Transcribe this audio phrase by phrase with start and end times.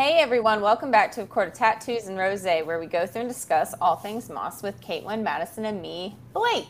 [0.00, 3.20] Hey everyone, welcome back to A Court of Tattoos and Rose, where we go through
[3.20, 6.64] and discuss all things Maas with Caitlin, Madison, and me, Blake.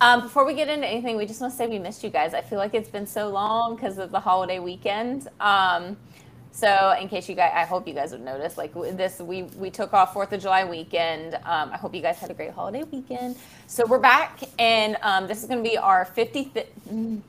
[0.00, 2.32] Um, before we get into anything, we just want to say we missed you guys.
[2.32, 5.28] I feel like it's been so long because of the holiday weekend.
[5.38, 5.98] Um,
[6.50, 9.68] so, in case you guys, I hope you guys would notice, like this, we we
[9.68, 11.34] took off Fourth of July weekend.
[11.34, 13.36] Um, I hope you guys had a great holiday weekend.
[13.66, 17.20] So we're back, and um, this is going to be our 50th.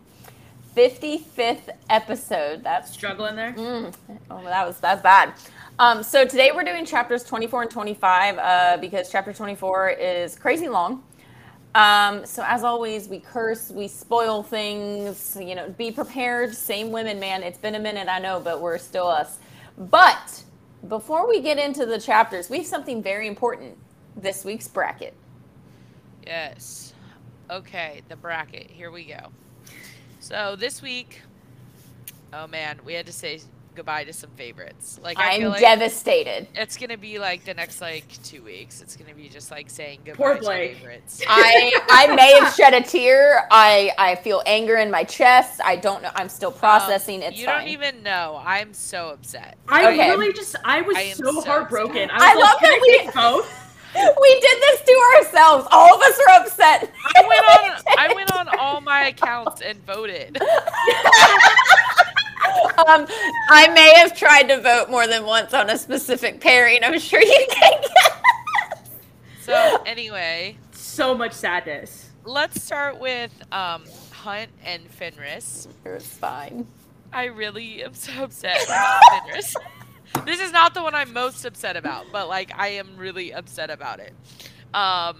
[0.75, 2.63] 55th episode.
[2.63, 3.53] That's struggling there.
[3.53, 3.93] Mm,
[4.31, 5.33] oh, that was that's bad.
[5.79, 10.69] Um, so today we're doing chapters 24 and 25 uh, because chapter 24 is crazy
[10.69, 11.03] long.
[11.75, 15.35] Um, so as always, we curse, we spoil things.
[15.39, 16.53] You know, be prepared.
[16.53, 17.41] Same women, man.
[17.41, 19.39] It's been a minute, I know, but we're still us.
[19.77, 20.43] But
[20.87, 23.77] before we get into the chapters, we have something very important.
[24.15, 25.15] This week's bracket.
[26.25, 26.93] Yes.
[27.49, 28.69] Okay, the bracket.
[28.69, 29.31] Here we go.
[30.23, 31.19] So this week,
[32.31, 33.41] oh man, we had to say
[33.75, 34.97] goodbye to some favorites.
[35.03, 36.47] Like I am like devastated.
[36.55, 38.81] It's gonna be like the next like two weeks.
[38.81, 41.21] It's gonna be just like saying goodbye Poor to favorites.
[41.27, 43.49] I I may have shed a tear.
[43.51, 45.59] I I feel anger in my chest.
[45.61, 46.11] I don't know.
[46.15, 47.17] I'm still processing.
[47.17, 47.65] Um, it's you fine.
[47.65, 48.41] don't even know.
[48.45, 49.57] I'm so upset.
[49.67, 50.09] I okay.
[50.09, 52.09] really just I was I so, so, heartbroken.
[52.09, 52.21] Upset.
[52.21, 53.62] I, I like, love that we both.
[53.95, 55.67] We did this to ourselves.
[55.71, 56.91] All of us are upset.
[57.15, 57.81] I went on.
[57.97, 60.37] I went on all my accounts and voted.
[62.87, 63.07] um,
[63.49, 66.83] I may have tried to vote more than once on a specific pairing.
[66.83, 68.89] I'm sure you can guess.
[69.41, 72.09] So anyway, so much sadness.
[72.25, 75.67] Let's start with um, Hunt and Fenris.
[75.85, 76.65] It's fine.
[77.11, 79.55] I really am so upset with Fenris.
[80.25, 83.69] this is not the one I'm most upset about, but like I am really upset
[83.69, 84.13] about it.
[84.73, 85.17] Um,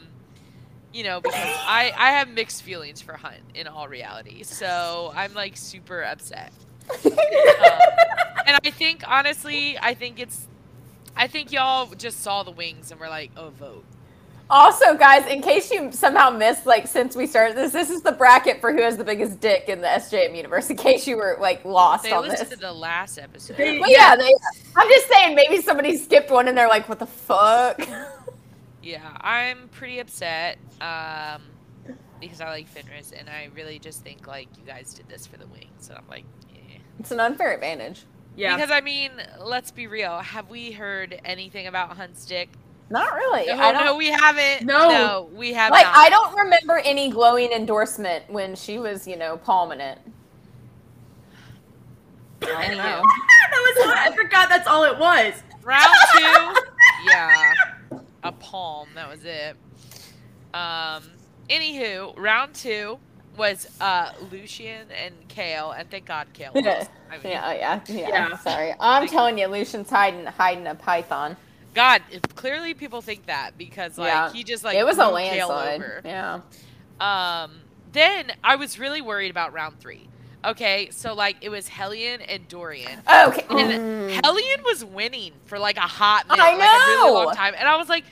[0.94, 5.34] you know, because I I have mixed feelings for Hunt in all reality, so I'm
[5.34, 6.54] like super upset.
[7.06, 7.12] um,
[8.46, 10.48] and I think honestly, I think it's,
[11.16, 13.86] I think y'all just saw the wings and were like, oh, vote.
[14.50, 18.12] Also, guys, in case you somehow missed, like, since we started this, this is the
[18.12, 20.70] bracket for who has the biggest dick in the SJM universe.
[20.70, 22.60] In case you were like lost they on listened this.
[22.60, 23.58] to the last episode.
[23.58, 24.32] They, well, yeah, they,
[24.76, 27.82] I'm just saying, maybe somebody skipped one and they're like, "What the fuck."
[28.84, 31.42] Yeah, I'm pretty upset um,
[32.20, 35.38] because I like Fenris, and I really just think like you guys did this for
[35.38, 36.80] the wings, and I'm like, yeah.
[37.00, 38.04] It's an unfair advantage.
[38.36, 38.56] Yeah.
[38.56, 40.20] Because I mean, let's be real.
[40.20, 42.50] Have we heard anything about Hunt's dick
[42.94, 43.48] not really.
[43.48, 44.68] No, I don't, no, we haven't.
[44.68, 45.74] No, no we haven't.
[45.74, 45.98] Like, not.
[45.98, 49.98] I don't remember any glowing endorsement when she was, you know, palming it.
[52.44, 52.84] I don't know.
[53.52, 55.34] that was I forgot that's all it was.
[55.64, 56.62] Round two.
[57.10, 57.54] yeah.
[58.22, 58.90] A palm.
[58.94, 59.58] That was it.
[60.54, 61.04] Um.
[61.50, 63.00] Anywho, round two
[63.38, 66.56] was uh Lucien and Chaol, and thank God Chaol.
[67.12, 68.38] I mean, yeah, yeah, yeah, yeah.
[68.38, 71.36] Sorry, I'm telling you, Lucien's hiding hiding a python.
[71.74, 72.02] God,
[72.36, 74.32] clearly people think that because like yeah.
[74.32, 75.82] he just like it was a landslide.
[75.82, 76.02] Over.
[76.06, 76.42] Yeah.
[77.00, 77.52] Um.
[77.92, 80.10] Then I was really worried about round three.
[80.46, 83.00] Okay, so like it was Hellion and Dorian.
[83.00, 83.46] Okay.
[83.50, 84.22] And mm.
[84.24, 86.58] Hellion was winning for like a hot minute, I know.
[86.58, 87.54] like a really long time.
[87.58, 88.04] And I was like,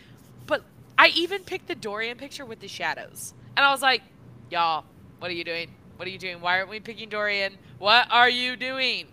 [0.47, 0.63] but
[0.97, 3.33] I even picked the Dorian picture with the shadows.
[3.57, 4.01] And I was like,
[4.49, 4.85] y'all,
[5.19, 5.71] what are you doing?
[5.97, 6.39] What are you doing?
[6.39, 7.57] Why aren't we picking Dorian?
[7.79, 9.07] What are you doing?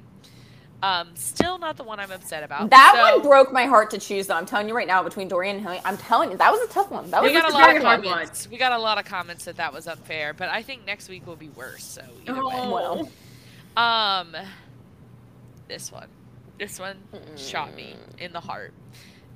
[0.83, 2.71] Um, still not the one I'm upset about.
[2.71, 4.35] That so, one broke my heart to choose, though.
[4.35, 6.73] I'm telling you right now, between Dorian and Hellion, I'm telling you, that was a
[6.73, 7.11] tough one.
[7.11, 8.47] That was we got a lot of comments.
[8.47, 8.53] One.
[8.53, 11.27] We got a lot of comments that that was unfair, but I think next week
[11.27, 11.85] will be worse.
[11.85, 12.49] So either oh.
[12.49, 12.73] way.
[12.73, 13.11] Well.
[13.77, 14.37] Um,
[15.69, 16.09] this one,
[16.59, 17.39] this one mm.
[17.39, 18.73] shot me in the heart.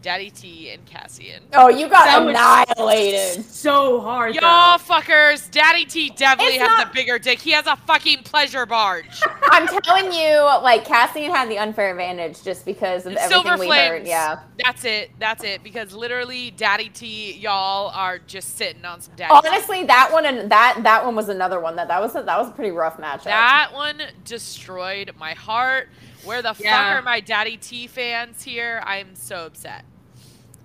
[0.03, 1.45] Daddy T and Cassian.
[1.55, 3.45] Oh, you got that annihilated.
[3.45, 4.35] So hard.
[4.35, 5.49] Y'all fuckers.
[5.51, 6.91] Daddy T definitely it's has not...
[6.91, 7.39] a bigger dick.
[7.39, 9.21] He has a fucking pleasure barge.
[9.45, 13.67] I'm telling you, like Cassian had the unfair advantage just because of everything Silver we
[13.67, 13.89] Flames.
[13.89, 14.07] heard.
[14.07, 14.41] Yeah.
[14.65, 15.13] That's it.
[15.19, 15.63] That's it.
[15.63, 19.33] Because literally, Daddy T, y'all are just sitting on some daddy.
[19.33, 19.87] Honestly, T.
[19.87, 22.49] that one and that that one was another one that that was a, that was
[22.49, 23.25] a pretty rough matchup.
[23.25, 25.89] That one destroyed my heart.
[26.25, 26.77] Where the yeah.
[26.77, 28.83] fuck are my Daddy T fans here?
[28.85, 29.85] I'm so upset.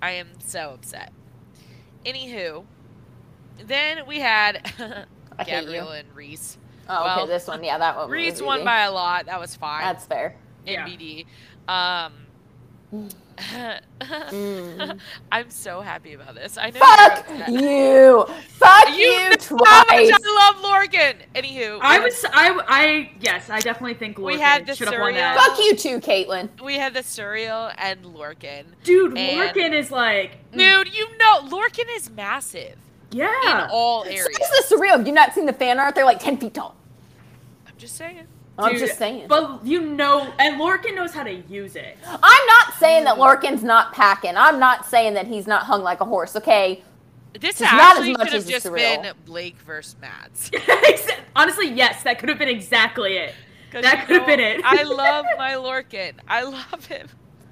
[0.01, 1.11] I am so upset.
[2.05, 2.65] Anywho,
[3.65, 4.71] then we had
[5.45, 6.57] Gabriel and Rhys.
[6.89, 8.09] Oh, well, okay, this one, yeah, that one.
[8.09, 9.25] Rhys won by a lot.
[9.25, 9.81] That was fine.
[9.81, 10.35] That's fair.
[10.65, 11.25] NBD.
[11.67, 12.05] Yeah.
[12.05, 12.13] Um,
[12.93, 13.11] mm.
[15.31, 16.57] I'm so happy about this.
[16.57, 16.79] I know.
[16.79, 18.25] Fuck you.
[18.49, 19.61] Fuck you, you twice.
[19.89, 21.17] I love Lorcan.
[21.35, 22.25] Anywho, I was.
[22.33, 22.59] I.
[22.67, 23.11] I.
[23.19, 25.37] Yes, I definitely think Lorcan we had the should have won that.
[25.37, 26.49] Fuck you too, Caitlin.
[26.63, 28.65] We had the Suriel and Lorcan.
[28.83, 30.51] Dude, and Lorcan is like.
[30.51, 32.77] Dude, you know, Lorcan is massive.
[33.11, 33.65] Yeah.
[33.65, 34.23] In all areas.
[34.23, 34.97] So is the Suriel.
[34.97, 35.93] Have you not seen the fan art?
[35.93, 36.75] They're like ten feet tall.
[37.67, 38.27] I'm just saying.
[38.57, 39.27] I'm just saying.
[39.27, 41.97] But you know, and Lorcan knows how to use it.
[42.05, 44.35] I'm not saying that Lorcan's not packing.
[44.35, 46.35] I'm not saying that he's not hung like a horse.
[46.35, 46.83] Okay.
[47.39, 50.49] This is actually should have just been Blake versus Mads.
[51.35, 53.35] Honestly, yes, that could have been exactly it.
[53.71, 54.61] That could have been it.
[54.63, 56.13] I love my Lorcan.
[56.27, 57.07] I love him.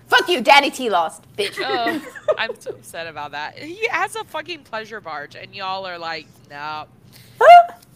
[0.08, 1.60] Fuck you, Daddy T lost, bitch.
[1.60, 2.02] Oh,
[2.38, 3.58] I'm so upset about that.
[3.58, 6.86] He has a fucking pleasure barge, and y'all are like, no.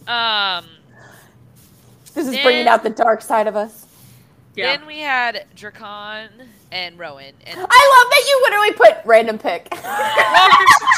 [0.07, 0.65] um.
[2.19, 3.85] This is then, bringing out the dark side of us.
[4.53, 4.75] Yeah.
[4.75, 6.27] Then we had Drakon
[6.69, 7.33] and Rowan.
[7.45, 9.69] And I love that you literally put random pick.
[9.71, 10.49] well,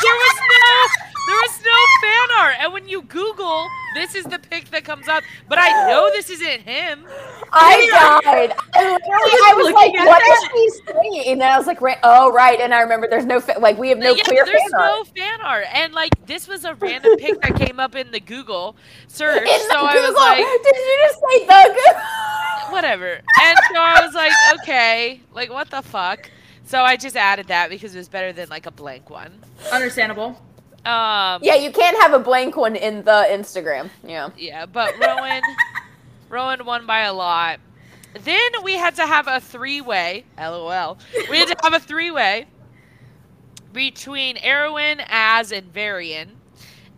[0.01, 0.88] there was no
[1.27, 2.56] there was no fan art.
[2.59, 5.23] And when you Google, this is the pic that comes up.
[5.49, 7.05] But I know this isn't him.
[7.51, 8.53] I died.
[8.73, 11.33] I, I was like, what is he saying?
[11.33, 12.59] And I was like, oh, right.
[12.59, 14.99] And I remember there's no, fa- like, we have no yeah, clear there's fan no
[14.99, 15.07] art.
[15.17, 15.65] fan art.
[15.73, 18.75] And, like, this was a random pic that came up in the Google
[19.07, 19.47] search.
[19.47, 22.71] In so I was like, did you just say the Google?
[22.73, 23.21] Whatever.
[23.41, 26.29] And so I was like, okay, like, what the fuck?
[26.63, 29.33] So I just added that because it was better than, like, a blank one.
[29.73, 30.41] Understandable.
[30.86, 33.89] Um, yeah, you can't have a blank one in the Instagram.
[34.04, 34.30] Yeah.
[34.36, 35.42] Yeah, but Rowan,
[36.30, 37.60] Rowan won by a lot.
[38.24, 40.25] Then we had to have a three-way.
[40.38, 40.98] LOL.
[41.30, 42.48] We had to have a three-way
[43.74, 46.31] between Erwin, Az, and Varian.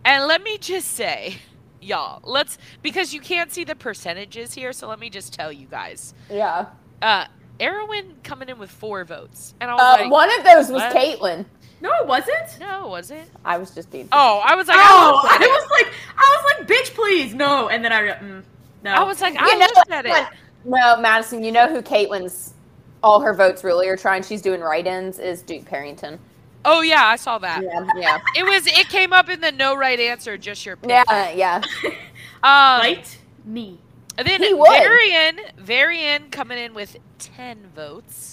[0.05, 1.37] And let me just say,
[1.81, 5.67] y'all, let's because you can't see the percentages here, so let me just tell you
[5.67, 6.13] guys.
[6.29, 6.67] Yeah.
[7.01, 7.25] Uh,
[7.61, 10.81] Erwin coming in with four votes, and I was uh, like, one of those was
[10.81, 10.93] what?
[10.95, 11.45] Caitlyn.
[11.83, 12.59] No, it wasn't.
[12.61, 13.25] No, was it?
[13.43, 14.07] I was just being.
[14.13, 17.67] Oh, I was like, oh, I, I was like, I was like, bitch, please, no.
[17.67, 18.41] And then I, mm,
[18.85, 18.91] no.
[18.93, 20.27] I was like, I you looked at it.
[20.63, 22.53] No, Madison, you know who Caitlyn's
[23.03, 24.23] all her votes really are trying.
[24.23, 25.19] She's doing write-ins.
[25.19, 26.19] Is Duke Perrington.
[26.63, 27.61] Oh yeah, I saw that.
[27.61, 28.17] Yeah, yeah.
[28.37, 28.65] It was.
[28.65, 30.89] It came up in the no right answer, just your pick.
[30.89, 31.61] Yeah, yeah.
[31.83, 33.77] um, right me.
[34.17, 38.32] And then Varian, Varian coming in with ten votes.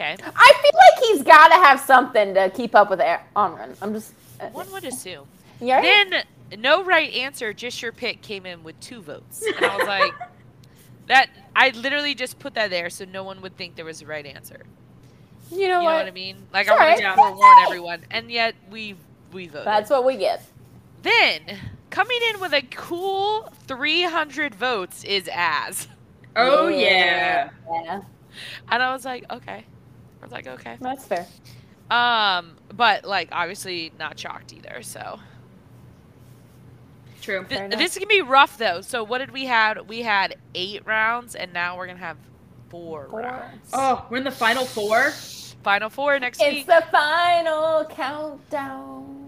[0.00, 0.16] Okay.
[0.34, 3.76] I feel like he's got to have something to keep up with Amren.
[3.82, 4.14] I'm just.
[4.40, 5.26] Uh, One would assume.
[5.60, 5.82] Yeah.
[5.82, 6.24] Then
[6.58, 10.14] no right answer, just your pick came in with two votes, and I was like,
[11.08, 11.28] that.
[11.54, 14.24] I literally just put that there so no one would think there was a right
[14.24, 14.62] answer.
[15.50, 15.92] You know, you what?
[15.92, 16.36] know what I mean?
[16.52, 18.96] Like I wanted to forewarn everyone, and yet we
[19.32, 19.66] we voted.
[19.66, 20.42] That's what we get.
[21.02, 21.40] Then
[21.90, 25.88] coming in with a cool 300 votes is Az.
[26.36, 27.50] Oh yeah.
[27.70, 28.02] yeah.
[28.70, 29.66] And I was like, okay.
[30.20, 30.76] I was like, okay.
[30.80, 31.26] That's fair.
[31.90, 35.18] Um, but like obviously not chalked either, so.
[37.20, 37.44] True.
[37.48, 38.80] Th- this can be rough though.
[38.80, 39.88] So what did we have?
[39.88, 42.16] We had eight rounds, and now we're gonna have
[42.68, 43.20] four, four.
[43.20, 43.70] rounds.
[43.72, 45.10] Oh, we're in the final four.
[45.62, 46.66] Final four next it's week.
[46.66, 49.19] It's the final countdown.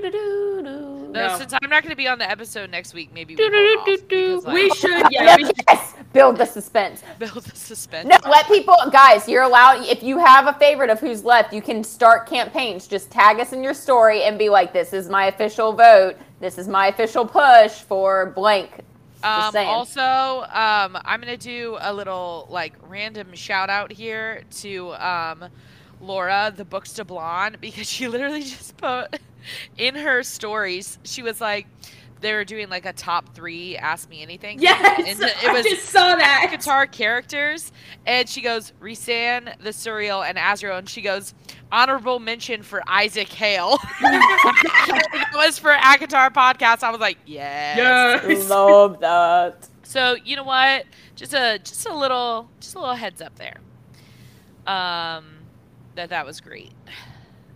[0.00, 3.78] No, no, since I'm not going to be on the episode next week, maybe we,
[3.84, 5.06] because, like, we should.
[5.10, 7.02] Yeah, we yes, build the suspense.
[7.18, 8.08] Build the suspense.
[8.08, 9.28] No, let people, guys.
[9.28, 9.84] You're allowed.
[9.86, 12.86] If you have a favorite of who's left, you can start campaigns.
[12.86, 16.16] Just tag us in your story and be like, "This is my official vote.
[16.40, 18.70] This is my official push for blank."
[19.22, 25.44] Um, also, um, I'm gonna do a little like random shout out here to um,
[26.02, 29.18] Laura, the Books to Blonde, because she literally just put
[29.78, 31.66] in her stories, she was like,
[32.22, 34.60] they were doing like a top three Ask Me Anything.
[34.60, 36.48] Yes, and it was I just saw that.
[36.50, 37.72] Guitar characters,
[38.06, 41.34] and she goes Rhysand the Suriel and Azriel, and she goes
[41.70, 43.76] honorable mention for Isaac Hale.
[44.00, 46.82] it was for ACOTAR podcast.
[46.82, 48.48] I was like, yes, yes.
[48.48, 49.68] love that.
[49.82, 50.86] So you know what?
[51.16, 53.56] Just a just a little just a little heads up there.
[54.66, 55.41] Um,
[55.94, 56.72] that that was great.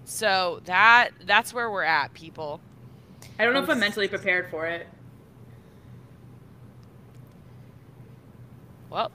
[0.05, 2.61] So that that's where we're at, people.
[3.39, 4.87] I don't know if I'm mentally prepared for it.
[8.89, 9.11] Well,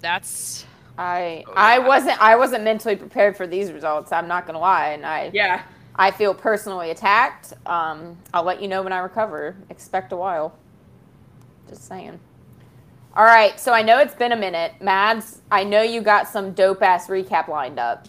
[0.00, 0.66] that's
[0.98, 4.12] I oh, I wasn't I wasn't mentally prepared for these results.
[4.12, 5.62] I'm not gonna lie, and I yeah
[5.96, 7.52] I feel personally attacked.
[7.66, 9.56] Um, I'll let you know when I recover.
[9.70, 10.56] Expect a while.
[11.68, 12.18] Just saying.
[13.16, 15.40] All right, so I know it's been a minute, Mads.
[15.50, 18.08] I know you got some dope ass recap lined up.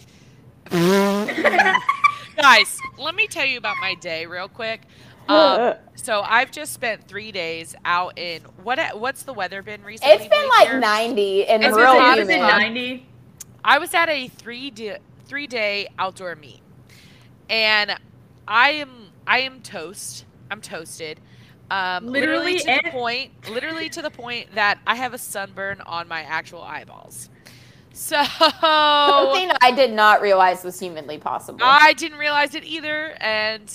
[2.36, 4.82] Guys, let me tell you about my day real quick.
[5.28, 8.78] Um, so I've just spent three days out in what?
[8.98, 10.14] What's the weather been recently?
[10.14, 10.78] It's been like here?
[10.78, 12.28] ninety and it's real humid.
[12.28, 13.06] Ninety.
[13.64, 16.60] I was at a three day, three day outdoor meet,
[17.48, 17.98] and
[18.46, 20.24] I am I am toast.
[20.50, 21.20] I'm toasted.
[21.68, 25.18] Um, literally, literally to and- the point, literally to the point that I have a
[25.18, 27.28] sunburn on my actual eyeballs.
[27.96, 31.60] So something I did not realize was humanly possible.
[31.62, 33.72] I didn't realize it either, and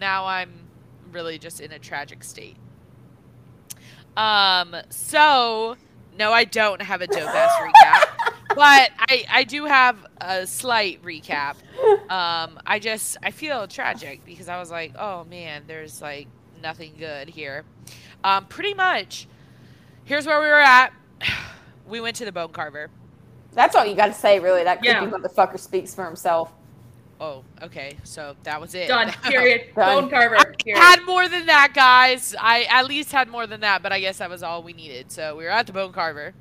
[0.00, 0.52] now I'm
[1.10, 2.56] really just in a tragic state.
[4.16, 5.76] Um, so
[6.16, 11.02] no, I don't have a dope ass recap, but I I do have a slight
[11.02, 11.56] recap.
[12.08, 16.28] Um, I just I feel tragic because I was like, oh man, there's like
[16.62, 17.64] nothing good here.
[18.22, 19.26] Um, pretty much,
[20.04, 20.92] here's where we were at.
[21.86, 22.88] We went to the bone carver.
[23.54, 24.64] That's all you got to say, really.
[24.64, 25.06] That creepy Yeah.
[25.10, 26.52] motherfucker speaks for himself.
[27.20, 28.88] Oh, okay, so that was it.
[28.88, 29.10] Done.
[29.22, 29.72] Period.
[29.76, 30.02] Done.
[30.02, 30.36] Bone carver.
[30.36, 30.80] I Period.
[30.82, 32.34] had more than that, guys.
[32.40, 35.12] I at least had more than that, but I guess that was all we needed.
[35.12, 36.34] So we were at the Bone Carver.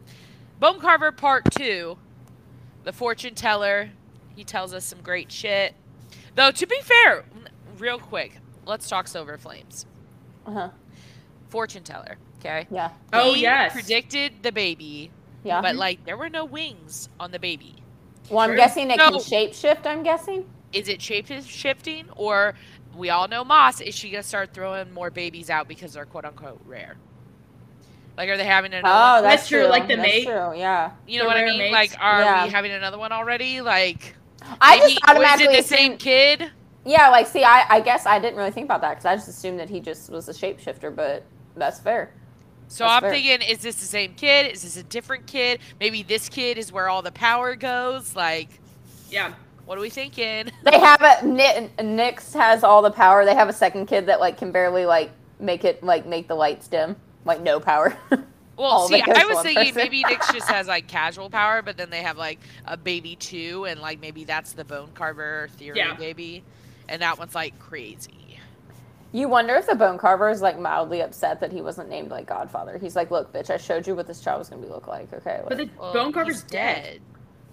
[0.60, 1.98] Bone Carver Part 2.
[2.86, 3.91] The fortune teller.
[4.36, 5.75] He tells us some great shit.
[6.36, 7.24] Though, to be fair,
[7.77, 9.86] real quick, let's talk Silver Flames.
[10.48, 10.70] Uh-huh.
[11.50, 12.65] Fortune teller, okay?
[12.72, 12.89] Yeah.
[13.13, 13.74] Oh, He yes.
[13.74, 15.12] predicted the baby,
[15.44, 15.62] Yeah.
[15.62, 17.76] but like there were no wings on the baby.
[18.30, 18.58] well, I'm True.
[18.58, 19.20] guessing it can No.
[19.20, 20.46] shapeshift, I'm guessing.
[20.72, 22.56] Is it shape shifting, or
[22.96, 23.82] we all know Maas?
[23.82, 26.96] Is she gonna start throwing more babies out because they're quote unquote rare?
[28.18, 28.94] Like, are they having another?
[28.94, 29.24] Oh, one?
[29.24, 29.70] that's, That's true, true.
[29.70, 30.26] like the that's mate.
[30.26, 30.92] true, yeah.
[31.08, 31.58] You know the what I mean?
[31.58, 31.74] mates?
[31.74, 32.46] Like, are Yeah.
[32.46, 33.62] we having another one already?
[33.62, 34.16] Like,
[34.62, 36.52] I maybe- just was automatically it the same kid?
[36.86, 39.28] Yeah, like, see, I, I guess I didn't really think about that because I just
[39.30, 41.24] assumed that he just was a shapeshifter, but
[41.56, 42.14] that's fair.
[42.67, 43.12] So That's I'm fair.
[43.12, 44.51] thinking, is this the same kid?
[44.51, 45.60] Is this a different kid?
[45.79, 48.15] Maybe this kid is where all the power goes.
[48.15, 48.50] Like,
[49.10, 49.34] Yeah.
[49.65, 50.50] what are we thinking?
[50.63, 53.25] They have a Ni- Nyx has all the power.
[53.25, 56.36] They have a second kid that like can barely like make it like make the
[56.36, 57.96] lights dim, like no power.
[58.55, 59.75] Well, see, I was thinking person.
[59.77, 63.65] maybe Nyx just has like casual power, but then they have like a baby too,
[63.65, 65.96] and like maybe that's the bone carver theory Yeah.
[65.96, 66.43] baby,
[66.88, 68.12] and that one's like crazy.
[69.13, 72.25] You wonder if the bone carver is like mildly upset that he wasn't named like
[72.25, 72.79] Godfather.
[72.79, 75.13] He's like, look, bitch, I showed you what this child was gonna be look like.
[75.13, 77.00] Okay, But the Well, bone carver's he's dead.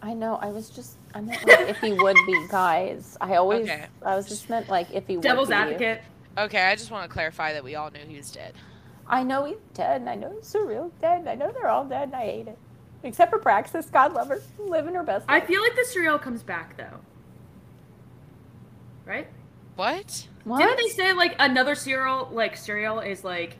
[0.02, 0.36] I know.
[0.36, 3.18] I was just I meant like if he would be guys.
[3.20, 3.86] I always Okay.
[4.02, 6.00] I was just meant like if he would Devil's advocate.
[6.38, 8.54] Okay, I just want to clarify that we all knew he was dead.
[9.06, 12.04] I know he's dead, and I know Suriel's dead, and I know they're all dead,
[12.04, 12.56] and I hate it.
[13.02, 15.42] Except for Praxis, God love her, living her best life.
[15.42, 17.00] I feel like the Suriel comes back though.
[19.04, 19.26] Right?
[19.80, 20.26] What?
[20.44, 20.58] what?
[20.58, 23.56] Didn't they say like another Suriel like Suriel is like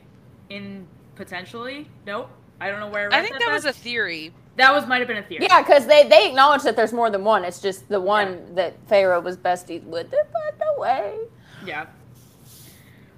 [0.51, 0.85] in
[1.15, 1.87] potentially?
[2.05, 2.29] Nope.
[2.59, 4.31] I don't know where I, I think that was a theory.
[4.55, 5.47] that was might have been a theory.
[5.49, 7.43] Yeah, because they, they acknowledge that there's more than one.
[7.43, 10.11] It's just the one that Feyre was besties with.
[10.11, 11.21] They fucked away.
[11.65, 11.87] Yeah.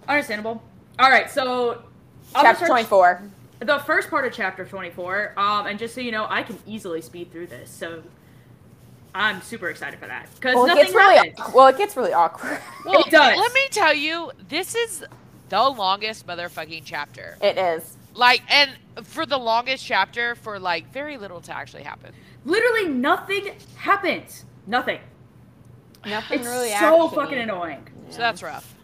[0.08, 0.64] Understandable.
[0.98, 1.84] All right, so
[2.34, 3.22] I'll Chapter 24.
[3.60, 7.02] the first part of chapter 24 um and just so you know i can easily
[7.02, 8.04] speed through this so
[9.16, 11.54] i'm super excited for that because Well, nothing really happens.
[11.54, 11.68] well.
[11.68, 12.60] It gets really awkward.
[12.86, 13.38] Well, It does.
[13.38, 15.06] Let me tell you, this is
[15.50, 17.38] the longest motherfucking chapter.
[17.42, 17.96] it is.
[18.16, 18.72] Like, and
[19.04, 22.14] for the longest chapter, for like very little to actually happen.
[22.46, 25.00] literally nothing happens nothing
[26.06, 26.70] Nothing it's really.
[26.72, 26.76] so
[27.10, 27.16] actiony.
[27.16, 28.76] fucking annoying So that's rough.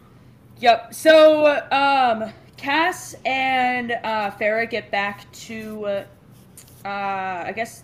[0.60, 6.06] yep so um cass and uh Feyre get back to uh,
[6.86, 6.88] uh
[7.48, 7.84] i guess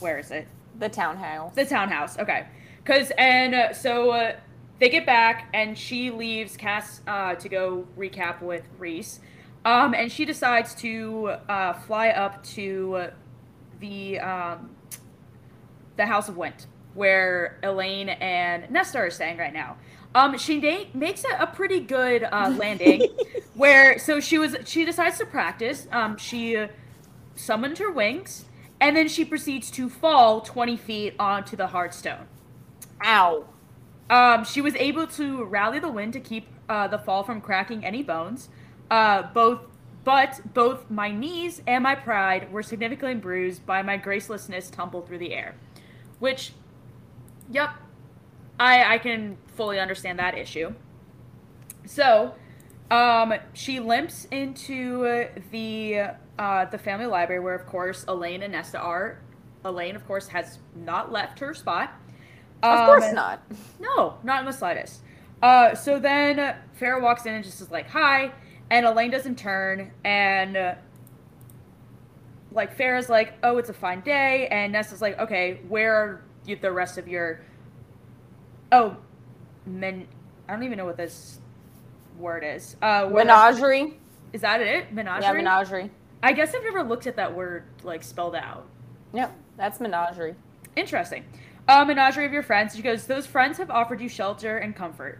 [0.00, 0.46] where is it
[0.78, 1.54] The townhouse.
[1.54, 2.18] The townhouse.
[2.18, 2.46] Okay.
[2.84, 4.36] Cause and uh, so uh,
[4.78, 9.20] they get back and she leaves Cass uh, to go recap with Rhys,
[9.64, 13.08] um, and she decides to uh, fly up to
[13.80, 14.70] the um,
[15.96, 19.76] the House of Wind, where Elain and Nesta are staying right now.
[20.14, 23.06] Um, she na- makes a, a pretty good uh, landing,
[23.54, 25.86] where so she was she decides to practice.
[25.92, 26.66] Um, she
[27.34, 28.45] summoned her wings,
[28.80, 32.26] and then she proceeds to fall twenty feet onto the hard stone.
[33.04, 33.46] Ow.
[34.08, 37.84] Um, she was able to rally the wind to keep uh, the fall from cracking
[37.84, 38.48] any bones.
[38.90, 39.62] Uh, both,
[40.04, 45.18] but both my knees and my pride were significantly bruised by my gracelessness tumble through
[45.18, 45.56] the air.
[46.20, 46.52] Which,
[47.50, 47.70] yep,
[48.60, 50.74] I I can fully understand that issue.
[51.84, 52.34] So,
[52.90, 56.00] um, she limps into the
[56.38, 59.20] uh, the family library where, of course, Elain and Nesta are.
[59.64, 61.92] Elain, of course, has not left her spot.
[62.62, 63.42] Of Um, course not.
[63.80, 65.00] no, not in the slightest.
[65.42, 68.32] Uh, so then Feyre walks in and just is like, hi.
[68.70, 69.92] And Elain doesn't turn.
[70.04, 70.74] And, uh,
[72.52, 74.48] like, Feyre's like, oh, it's a fine day.
[74.48, 77.40] And Nesta's like, okay, where are you, the rest of your.
[78.72, 78.96] Oh,
[79.66, 80.06] men.
[80.48, 81.40] I don't even know what this
[82.18, 82.76] word is.
[82.82, 83.98] Uh, Menagerie.
[84.32, 84.92] Is that it?
[84.92, 85.24] Menagerie?
[85.24, 85.90] Yeah, menagerie.
[86.22, 88.66] I guess I've never looked at that word, like, spelled out.
[89.12, 90.34] Yep, that's menagerie.
[90.74, 91.24] Interesting.
[91.68, 92.74] Uh, menagerie of your friends.
[92.76, 95.18] She goes, Those friends have offered you shelter and comfort.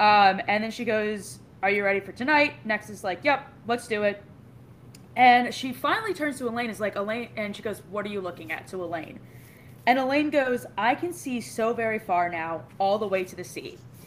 [0.00, 2.54] Um, and then she goes, Are you ready for tonight?
[2.64, 4.22] Next is like, Yep, let's do it.
[5.16, 8.20] And she finally turns to Elain, is like, Elain, and she goes, What are you
[8.20, 8.66] looking at?
[8.68, 9.20] To Elain.
[9.86, 13.44] And Elain goes, I can see so very far now, all the way to the
[13.44, 13.78] sea.
[13.78, 14.06] oh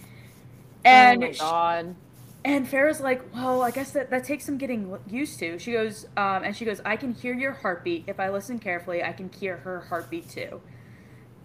[0.85, 1.95] And my she- god.
[2.43, 5.60] And Feyre's like, well, I guess that, that takes some getting used to.
[5.60, 8.05] She goes, um, and she goes, I can hear your heartbeat.
[8.07, 10.60] If I listen carefully, I can hear her heartbeat too.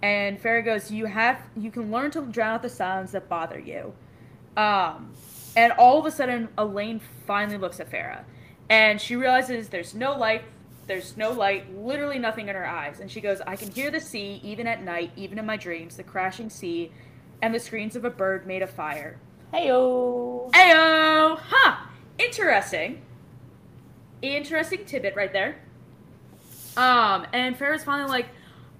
[0.02, 3.58] And Feyre goes, you have, you can learn to drown out the sounds that bother
[3.58, 3.92] you.
[4.56, 5.12] Um,
[5.54, 8.24] and all of a sudden, Elain finally looks at Feyre,
[8.68, 10.44] and she realizes there's no light,
[10.86, 13.00] there's no light, literally nothing in her eyes.
[13.00, 15.96] And she goes, I can hear the sea, even at night, even in my dreams,
[15.96, 16.92] the crashing sea,
[17.42, 19.18] and the screams of a bird made of fire.
[19.52, 20.50] Heyo.
[20.52, 21.38] Ayo!
[21.40, 21.86] Huh!
[22.18, 23.02] Interesting.
[24.22, 25.56] Interesting tidbit right there.
[26.76, 28.26] Um, and Feyre's finally like,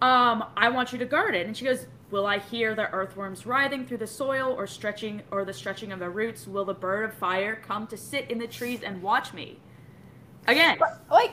[0.03, 1.47] um, I want you to guard it.
[1.47, 5.45] And she goes, Will I hear the earthworms writhing through the soil or stretching or
[5.45, 6.47] the stretching of the roots?
[6.47, 9.59] Will the bird of fire come to sit in the trees and watch me?
[10.47, 10.79] Again,
[11.11, 11.33] Like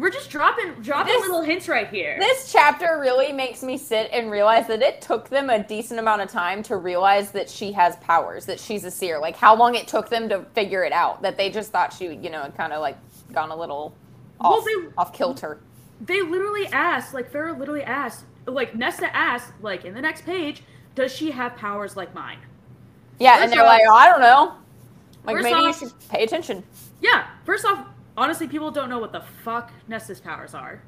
[0.00, 2.16] we're just dropping dropping This- little hints right here.
[2.18, 6.22] this chapter really makes me sit and realize that it took them a decent amount
[6.22, 9.18] of time to realize that she has powers, that she's a seer.
[9.18, 11.22] Like how long it took them to figure it out.
[11.22, 12.96] That they just thought she, you know, had kind of like
[13.32, 13.94] gone a little
[14.40, 15.58] Well, off, they- off kilter.
[16.00, 20.62] they literally asked, like Feyre literally asked, like Nesta asked, like in the next page,
[20.94, 22.38] does she have powers like mine?
[23.18, 24.54] Yeah, First and they're off- like, oh, I don't know.
[25.24, 26.62] Like maybe off- you should pay attention.
[27.00, 27.84] Yeah, first off,
[28.18, 30.82] honestly, people don't know what the fuck Nesta's powers are.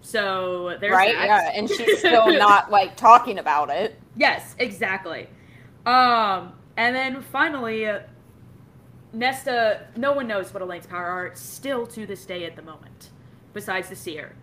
[0.00, 1.14] So there's right?
[1.14, 1.26] that.
[1.26, 4.00] Yeah, and she's still not like talking about it.
[4.16, 5.28] yes, exactly.
[5.84, 8.00] Um, and then finally, uh,
[9.12, 9.86] Nesta.
[9.96, 13.10] No one knows what Elain's power are still to this day at the moment,
[13.52, 14.34] besides the seer.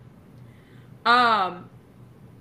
[1.06, 1.70] Um,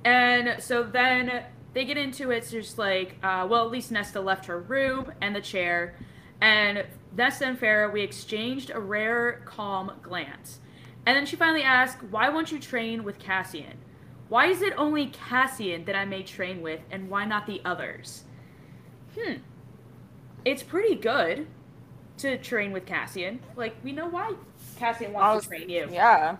[0.03, 1.43] and so then
[1.74, 2.46] they get into it.
[2.46, 5.96] So just like, uh, well, at least Nesta left her room and the chair,
[6.41, 10.60] and Nesta and Feyre we exchanged a rare, calm glance.
[11.05, 13.77] And then she finally asked, "Why won't you train with Cassian?
[14.29, 18.24] Why is it only Cassian that I may train with, and why not the others?"
[19.17, 19.36] Hmm.
[20.46, 21.48] It's pretty good
[22.17, 23.41] to train with Cassian.
[23.55, 24.34] Like we know why
[24.77, 25.88] Cassian wants was- to train you.
[25.91, 26.38] Yeah.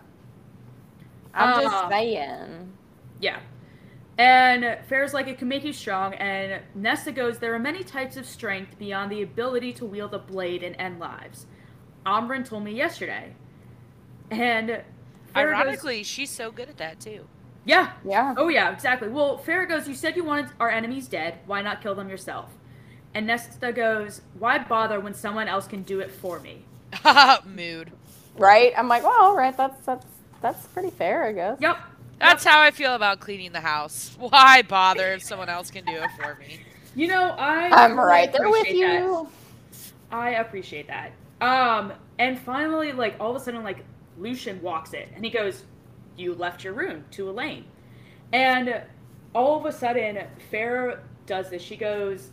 [1.34, 2.72] I'm just saying.
[3.20, 3.40] Yeah.
[4.18, 6.14] And Feyre's like, it can make you strong.
[6.16, 10.20] And Nesta goes, there are many types of strength beyond the ability to wield a
[10.20, 11.48] blade and end lives.
[12.06, 13.34] Amren told me yesterday.
[14.30, 14.84] And
[15.36, 17.28] Feyre goes, Ironically, she's so good at that too.
[17.66, 17.94] yeah.
[18.04, 18.36] Yeah.
[18.38, 19.10] Oh, yeah, exactly.
[19.10, 21.40] Well, Feyre goes, you said you wanted our enemies dead.
[21.46, 22.52] Why not kill them yourself?
[23.16, 26.66] And Nesta goes, why bother when someone else can do it for me?
[27.46, 27.92] Mood.
[28.36, 28.74] Right?
[28.78, 30.06] I'm like, well, all right, that's that's
[30.42, 31.58] that's pretty fair, I guess.
[31.62, 31.78] Yep.
[32.24, 34.16] That's how I feel about cleaning the house.
[34.18, 36.62] Why bother if someone else can do it for me?
[36.96, 37.70] You know, I.
[37.70, 39.00] I'm really right there with appreciate that.
[39.00, 39.28] you.
[40.12, 41.12] I appreciate that.
[41.42, 43.84] Um, and finally, like all of a sudden, like
[44.18, 45.64] Lucien walks in and he goes,
[46.16, 47.66] "You left your room to Elain,"
[48.32, 48.82] and
[49.34, 50.20] all of a sudden,
[50.52, 51.62] Feyre does this.
[51.62, 52.30] She goes,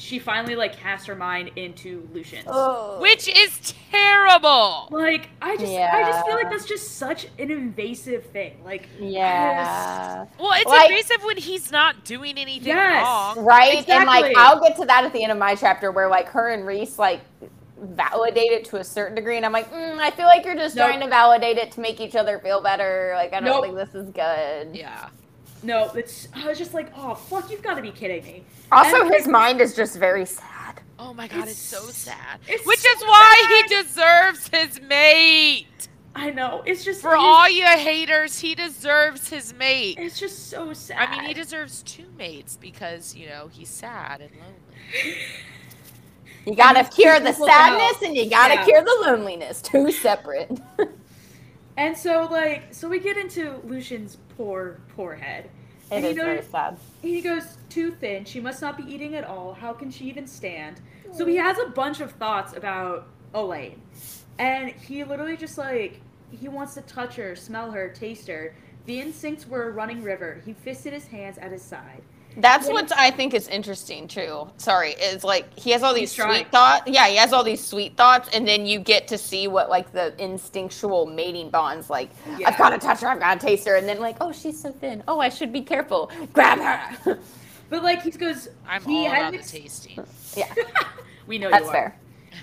[0.00, 2.46] she finally like casts her mind into Lucien's.
[2.46, 3.00] Ugh.
[3.02, 4.88] Which is terrible.
[4.90, 8.54] Like I just, I just feel like that's just such an invasive thing.
[8.64, 10.24] Like Yeah.
[10.38, 13.04] Well, it's Like- invasive when he's not doing anything Yes.
[13.04, 13.44] wrong.
[13.44, 13.80] Right?
[13.80, 13.94] Exactly.
[13.94, 16.48] And like I'll get to that at the end of my chapter where like her
[16.48, 17.20] and Rhys like
[17.78, 20.76] validate it to a certain degree and I'm like, mm, I feel like you're just
[20.76, 20.88] Nope.
[20.88, 23.12] trying to validate it to make each other feel better.
[23.16, 23.64] Like I don't Nope.
[23.64, 24.74] think this is good.
[24.76, 25.08] Yeah.
[25.62, 26.28] No, it's.
[26.34, 28.44] I was just like, oh fuck, you've got to be kidding me.
[28.72, 30.80] Also And- his mind is just very sad.
[30.98, 32.40] Oh my god, it's, It's- so sad.
[32.48, 33.68] it's Which so is why sad.
[33.68, 35.66] he deserves his mate.
[36.14, 36.62] I know.
[36.66, 39.96] It's just For all you haters, he deserves his mate.
[39.98, 40.98] It's just so sad.
[41.08, 45.16] I mean, he deserves two mates because, you know, he's sad and lonely.
[46.46, 48.64] You gotta cure the people to sadness and you gotta Yeah.
[48.64, 49.60] cure the loneliness.
[49.62, 50.50] Two separate.
[51.76, 55.50] And so, like, so we get into Lucien's poor, poor head.
[55.90, 56.78] It and is you know, very sad.
[57.02, 58.24] he goes, too thin.
[58.24, 59.52] She must not be eating at all.
[59.52, 60.80] How can she even stand?
[61.12, 63.82] So he has a bunch of thoughts about Elain.
[64.38, 66.00] And he literally just, like,
[66.30, 68.54] he wants to touch her, smell her, taste her.
[68.86, 70.40] The instincts were a running river.
[70.46, 72.02] He fisted his hands at his side.
[72.36, 72.72] That's Yeah.
[72.74, 74.48] what I think is interesting too.
[74.56, 76.36] Sorry, is like he has all these He's trying.
[76.42, 76.82] sweet thoughts.
[76.86, 79.92] Yeah, he has all these sweet thoughts, and then you get to see what like
[79.92, 81.90] the instinctual mating bonds.
[81.90, 82.48] Like Yeah.
[82.48, 84.60] I've got to touch her, I've got to taste her, and then like oh she's
[84.60, 85.02] so thin.
[85.08, 86.10] Oh I should be careful.
[86.32, 87.18] Grab her.
[87.70, 90.04] But, like, he goes, I'm he all about hadn't the tasting.
[90.36, 90.52] yeah,
[91.28, 91.72] we know that's you are.
[91.72, 91.96] fair.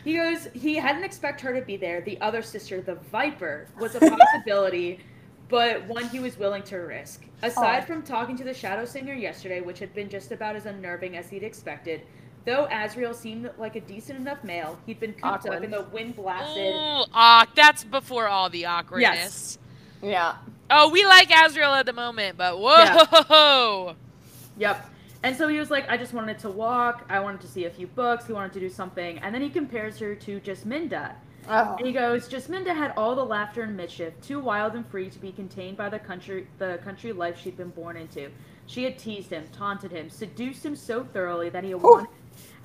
[0.06, 2.00] He goes, he hadn't expect her to be there.
[2.00, 5.02] The other sister, the Viper, was a possibility,
[5.50, 7.26] but one he was willing to risk.
[7.42, 7.86] Aside Aw.
[7.86, 11.30] from talking to the Shadow Singer yesterday, which had been just about as unnerving as
[11.30, 12.02] he'd expected,
[12.46, 15.58] though Azriel seemed like a decent enough male, he'd been cooped Awkward.
[15.58, 16.76] up in the wind blasted.
[16.76, 17.56] Ooh, awk.
[17.56, 19.02] That's before all the awkwardness.
[19.02, 19.58] Yes.
[20.02, 20.36] Yeah,
[20.70, 22.76] Oh, we like Azriel at the moment, but whoa.
[23.88, 23.94] Yeah.
[24.60, 24.90] Yep.
[25.22, 27.06] And so he was like, I just wanted to walk.
[27.10, 28.26] I wanted to see a few books.
[28.26, 29.20] He wanted to do something.
[29.20, 31.14] And then he compares her to just Jesminda.
[31.50, 31.76] Oh.
[31.78, 35.20] And he goes, Jesminda had all the laughter and mischief, too wild and free to
[35.20, 38.30] be contained by the country the country life she'd been born into.
[38.66, 42.08] She had teased him, taunted him, seduced him so thoroughly that he had won,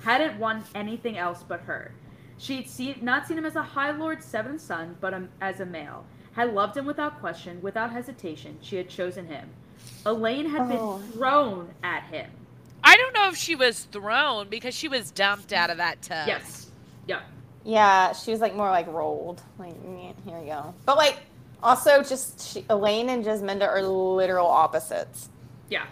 [0.03, 1.91] hadn't won anything else but her.
[2.37, 5.65] She'd seen, not seen him as a High Lord's seventh son, but um, as a
[5.65, 6.03] male.
[6.33, 8.57] Had loved him without question, without hesitation.
[8.61, 9.49] She had chosen him.
[10.05, 10.97] Elain had Oh.
[10.97, 12.29] been thrown at him.
[12.83, 16.27] I don't know if she was thrown because she was dumped out of that tub.
[16.27, 16.71] Yes.
[17.07, 17.21] Yeah.
[17.65, 19.41] Yeah, she was like more like rolled.
[19.57, 19.75] Like,
[20.25, 20.73] here you go.
[20.85, 21.19] But like,
[21.61, 25.29] also just she, Elain and Jesminda are literal opposites.
[25.69, 25.85] Yeah.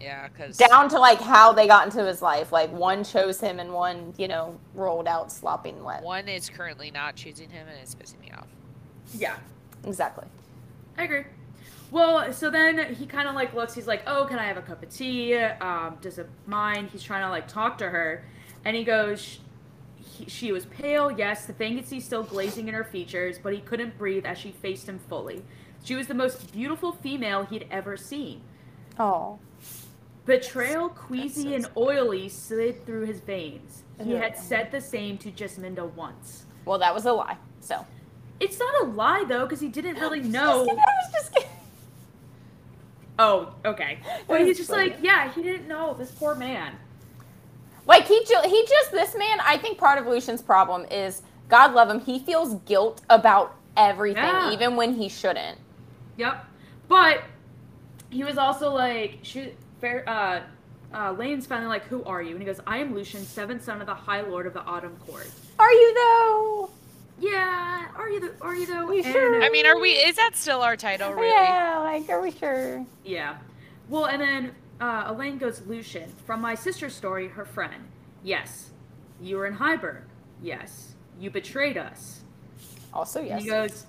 [0.00, 2.52] Yeah, because Down to like how they got into his life.
[2.52, 6.02] Like one chose him and one, you know, rolled out slopping wet.
[6.02, 8.46] one is currently not choosing him and it's pissing me off.
[9.14, 9.36] Yeah.
[9.84, 10.26] Exactly.
[10.98, 11.24] I agree.
[11.90, 13.74] Well, so then he kind of like looks.
[13.74, 15.36] He's like, "Oh, can I have a cup of tea?
[15.36, 18.24] Um, does it mind?" He's trying to like talk to her,
[18.64, 19.36] and he goes, sh-
[20.18, 23.98] he, "She was pale, yes, the vacancy still glazing in her features, but he couldn't
[23.98, 25.42] breathe as she faced him fully.
[25.84, 28.40] She was the most beautiful female he'd ever seen.
[28.98, 29.38] Oh.
[30.24, 33.84] Betrayal, queasy so and oily, slid through his veins.
[34.02, 34.20] He Ugh.
[34.22, 36.46] had said the same to Jesminda once.
[36.64, 37.36] Well, that was a lie.
[37.60, 37.86] So.
[38.40, 41.48] It's not a lie though, because he didn't really know." I was just kidding.
[43.18, 43.98] Oh, okay.
[44.28, 44.90] But he's just funny.
[44.90, 45.94] like, yeah, he didn't know.
[45.94, 46.74] This poor man.
[47.86, 49.38] Like he ju- he just this man.
[49.40, 52.00] I think part of Lucien's problem is God love him.
[52.00, 54.50] He feels guilt about everything, Yeah.
[54.52, 55.58] even when he shouldn't.
[56.16, 56.44] Yep.
[56.88, 57.22] But
[58.10, 60.40] he was also like, she, fair, uh,
[60.94, 62.30] uh, Lane's finally like, who are you?
[62.30, 64.96] And he goes, I am Lucien, seventh son of the High Lord of the Autumn
[65.06, 65.28] Court.
[65.58, 66.70] Are you though?
[67.18, 68.20] Yeah, are you?
[68.20, 68.90] The, are you though?
[68.92, 69.42] You sure?
[69.42, 69.90] I mean, are we?
[69.92, 71.12] Is that still our title?
[71.12, 71.28] Really?
[71.28, 71.78] Yeah.
[71.78, 72.84] Like, are we sure?
[73.04, 73.36] Yeah.
[73.88, 77.84] Well, and then uh, Elain goes, Lucien, from my sister's story, her friend.
[78.22, 78.70] Yes.
[79.20, 80.02] You were in Hybern.
[80.42, 80.94] Yes.
[81.18, 82.20] You betrayed us.
[82.92, 83.42] Also, And yes.
[83.42, 83.86] he goes,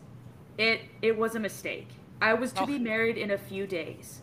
[0.58, 1.88] it it was a mistake.
[2.22, 2.66] I was to Oh.
[2.66, 4.22] be married in a few days.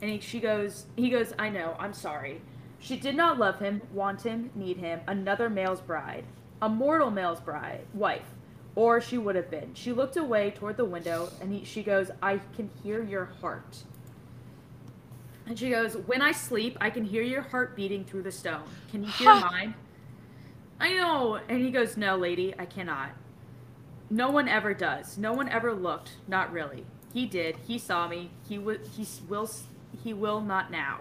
[0.00, 2.40] And he, she goes, he goes, I know, I'm sorry.
[2.78, 6.24] She did not love him, want him, need him, another male's bride,
[6.60, 8.34] a mortal male's bride, wife,
[8.74, 9.72] or she would have been.
[9.74, 13.82] She looked away toward the window, and he, she goes, I can hear your heart.
[15.46, 18.62] And she goes, When I sleep, I can hear your heart beating through the stone.
[18.90, 19.74] Can you hear mine?
[20.80, 21.38] I know.
[21.48, 23.10] And he goes, No, lady, I cannot.
[24.10, 25.18] No one ever does.
[25.18, 26.12] No one ever looked.
[26.28, 26.84] Not really.
[27.12, 27.56] He did.
[27.66, 28.30] He saw me.
[28.48, 28.80] He would.
[28.96, 29.44] He will.
[29.44, 29.64] s-
[30.04, 31.00] He will not now.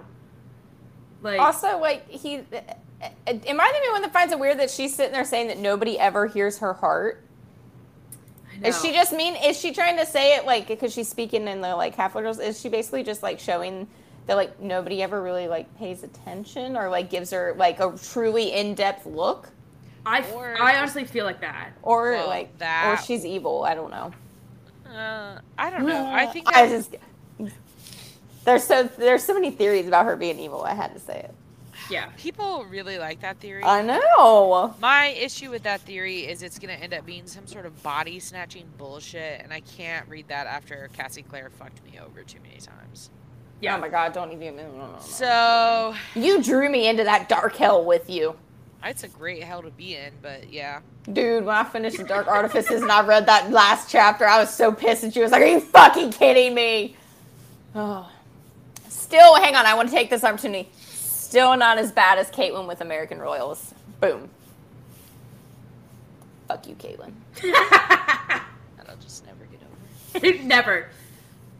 [1.21, 2.41] Like Also, like he, uh,
[3.01, 5.47] uh, am I the only one that finds it weird that she's sitting there saying
[5.47, 7.21] that nobody ever hears her heart?
[8.63, 9.35] Is she just mean?
[9.35, 12.39] Is she trying to say it like because she's speaking in the like half literals?
[12.41, 13.87] Is she basically just like showing
[14.27, 18.53] that like nobody ever really like pays attention or like gives her like a truly
[18.53, 19.49] in depth look,
[20.05, 20.19] I.
[20.19, 21.71] f- Or I honestly feel like that.
[21.83, 23.63] or Well, like or she's evil?
[23.63, 24.11] I don't know.
[24.89, 26.05] Uh, I don't know.
[26.11, 26.95] I think I just
[28.45, 30.63] there's so there's so many theories about her being evil.
[30.63, 31.33] I had to say it.
[31.91, 32.07] Yeah.
[32.17, 33.63] people really like that theory.
[33.63, 34.73] I know.
[34.79, 37.83] My issue with that theory is it's going to end up being some sort of
[37.83, 42.39] body snatching bullshit, and I can't read that after Cassie claire fucked me over too
[42.41, 43.11] many times.
[43.61, 43.77] Yeah.
[43.77, 44.13] Oh my god!
[44.13, 44.55] Don't even.
[44.57, 44.99] No, no, no, no.
[44.99, 48.35] So you drew me into that dark hell with you.
[48.83, 50.81] it's a great hell to be in, but yeah.
[51.11, 54.51] Dude, when I finished the Dark Artifices and I read that last chapter, I was
[54.53, 56.95] so pissed and she was like, Are you fucking kidding me?
[57.75, 58.09] Oh.
[58.89, 60.67] Still, hang on, I want to take this opportunity.
[60.79, 63.73] Still not as bad as Caitlyn with American Royals.
[63.99, 64.29] Boom.
[66.47, 67.13] Fuck you, Caitlyn.
[68.77, 70.25] That'll just never get over.
[70.25, 70.43] It.
[70.45, 70.87] Never.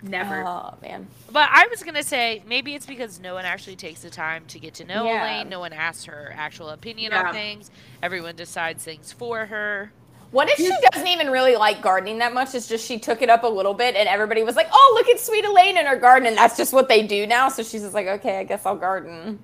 [0.07, 0.43] Never.
[0.45, 1.07] Oh, man.
[1.31, 4.59] But I was gonna say maybe it's because no one actually takes the time to
[4.59, 5.21] get to know Yeah.
[5.23, 5.49] Elain.
[5.49, 7.27] No one asks her actual opinion Yeah.
[7.27, 7.71] on things.
[8.03, 9.91] Everyone decides things for her.
[10.31, 12.53] What if she doesn't even really like gardening that much?
[12.55, 15.07] It's just she took it up a little bit and everybody was like, Oh, look
[15.09, 16.27] at sweet Elain in her garden.
[16.27, 17.49] And that's just what they do now.
[17.49, 19.39] So she's just like, Okay, I guess I'll garden.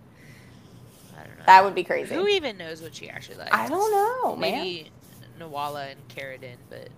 [1.18, 1.44] I don't know.
[1.46, 2.14] That would be crazy.
[2.14, 3.52] Who even knows what she actually likes?
[3.54, 4.52] I don't know, man.
[4.52, 4.92] Maybe
[5.40, 6.90] Nuala and Cerridwen, but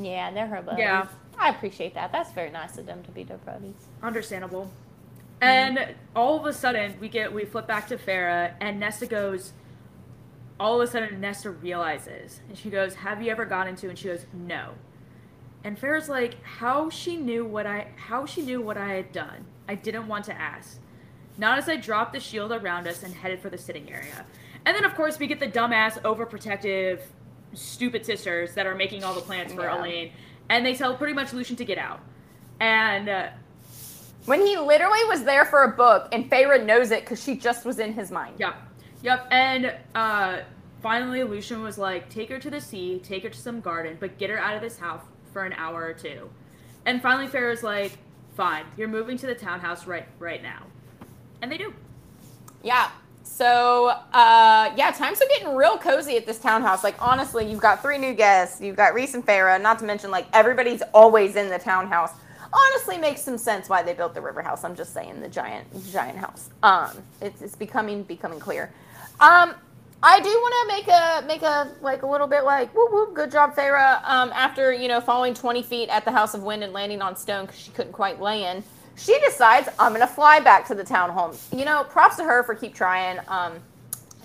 [0.00, 0.80] Yeah, they're her buddies.
[0.80, 1.06] Yeah.
[1.38, 2.12] I appreciate that.
[2.12, 3.88] That's very nice of them to be their buddies.
[4.02, 4.70] Understandable.
[5.40, 9.52] And all of a sudden, we get we flip back to Feyre, and Nesta goes.
[10.58, 13.96] All of a sudden, Nesta realizes, and she goes, "Have you ever gotten into?" And
[13.96, 14.74] she goes, "No."
[15.62, 19.46] And Feyre's like, "How she knew what I how she knew what I had done?
[19.68, 20.80] I didn't want to ask."
[21.36, 24.26] Not as I dropped the shield around us and headed for the sitting area.
[24.66, 27.00] And then, of course, we get the dumbass, overprotective,
[27.54, 29.78] stupid sisters that are making all the plans for Yeah.
[29.78, 30.12] Elain,
[30.48, 32.00] and they tell pretty much Lucien to get out.
[32.60, 33.28] And uh,
[34.24, 37.64] When he literally was there for a book, and Feyre knows it because she just
[37.64, 38.34] was in his mind.
[38.38, 38.54] Yep.
[39.02, 39.28] Yep.
[39.30, 40.40] And uh,
[40.82, 44.18] finally, Lucien was like, take her to the sea, take her to some garden, but
[44.18, 46.28] get her out of this house for an hour or two.
[46.84, 47.92] And finally, Feyre's like,
[48.36, 50.62] fine, you're moving to the townhouse right right now.
[51.40, 51.72] And they do.
[52.62, 52.90] Yeah.
[53.22, 56.82] So, uh, yeah, times are getting real cozy at this townhouse.
[56.82, 58.60] Like, honestly, you've got three new guests.
[58.60, 62.10] You've got Rhys and Feyre, not to mention, like, everybody's always in the townhouse.
[62.52, 64.64] Honestly, makes some sense why they built the river house.
[64.64, 66.50] I'm just saying the giant, giant house.
[66.62, 68.72] Um, it's, it's becoming, becoming clear.
[69.20, 69.54] Um,
[70.02, 73.14] I do want to make a, make a, like, a little bit like, whoop, whoop,
[73.14, 74.02] good job, Feyre.
[74.04, 77.14] Um, after, you know, falling 20 feet at the House of Wind and landing on
[77.14, 78.64] stone because she couldn't quite land
[78.98, 81.36] she decides I'm gonna fly back to the townhome.
[81.56, 83.18] You know, props to her for keep trying.
[83.28, 83.54] Um,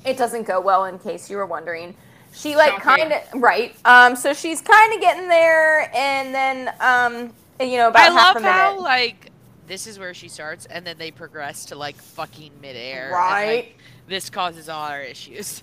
[0.05, 1.95] it doesn't go well, in case you were wondering.
[2.33, 3.75] She like kind of right.
[3.85, 8.35] Um, so she's kind of getting there, and then um, you know, about I half
[8.35, 8.51] love a minute.
[8.53, 9.29] how like
[9.67, 13.05] this is where she starts, and then they progress to like fucking midair.
[13.05, 13.75] and, like, Right.
[14.07, 15.61] this causes all our issues.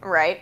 [0.00, 0.40] Right.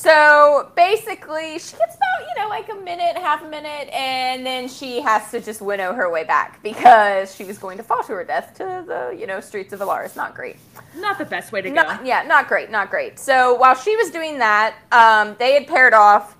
[0.00, 4.68] So basically, she gets about, you know, like a minute, half a minute, and then
[4.68, 8.12] she has to just winnow her way back because she was going to fall to
[8.12, 10.14] her death to the, you know, streets of Velaris.
[10.14, 10.54] Not great.
[10.96, 12.04] Not the best way to Not, go.
[12.04, 13.18] yeah, not great, not great.
[13.18, 16.36] So while she was doing that, um, they had paired off.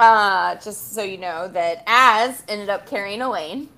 [0.00, 3.68] Uh, just so you know that Az ended up carrying Elain.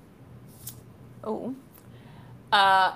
[1.22, 1.54] Oh.
[2.50, 2.94] Uh,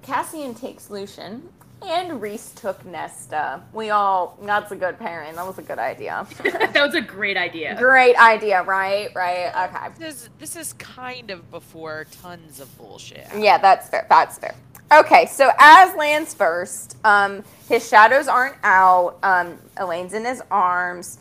[0.00, 1.46] Cassian takes Lucien,
[1.82, 3.62] and Rhys took Nesta.
[3.72, 5.34] We all that's a good pairing.
[5.34, 6.26] That was a good idea.
[6.42, 7.76] that was a great idea.
[7.78, 9.10] Great idea, right?
[9.14, 9.52] Right.
[9.68, 9.88] Okay.
[9.98, 13.26] This is this is kind of before tons of bullshit.
[13.36, 14.06] Yeah, that's fair.
[14.08, 14.54] That's fair.
[14.92, 19.18] Okay, so Az lands first, um, his shadows aren't out.
[19.24, 21.18] Um, Elain's in his arms,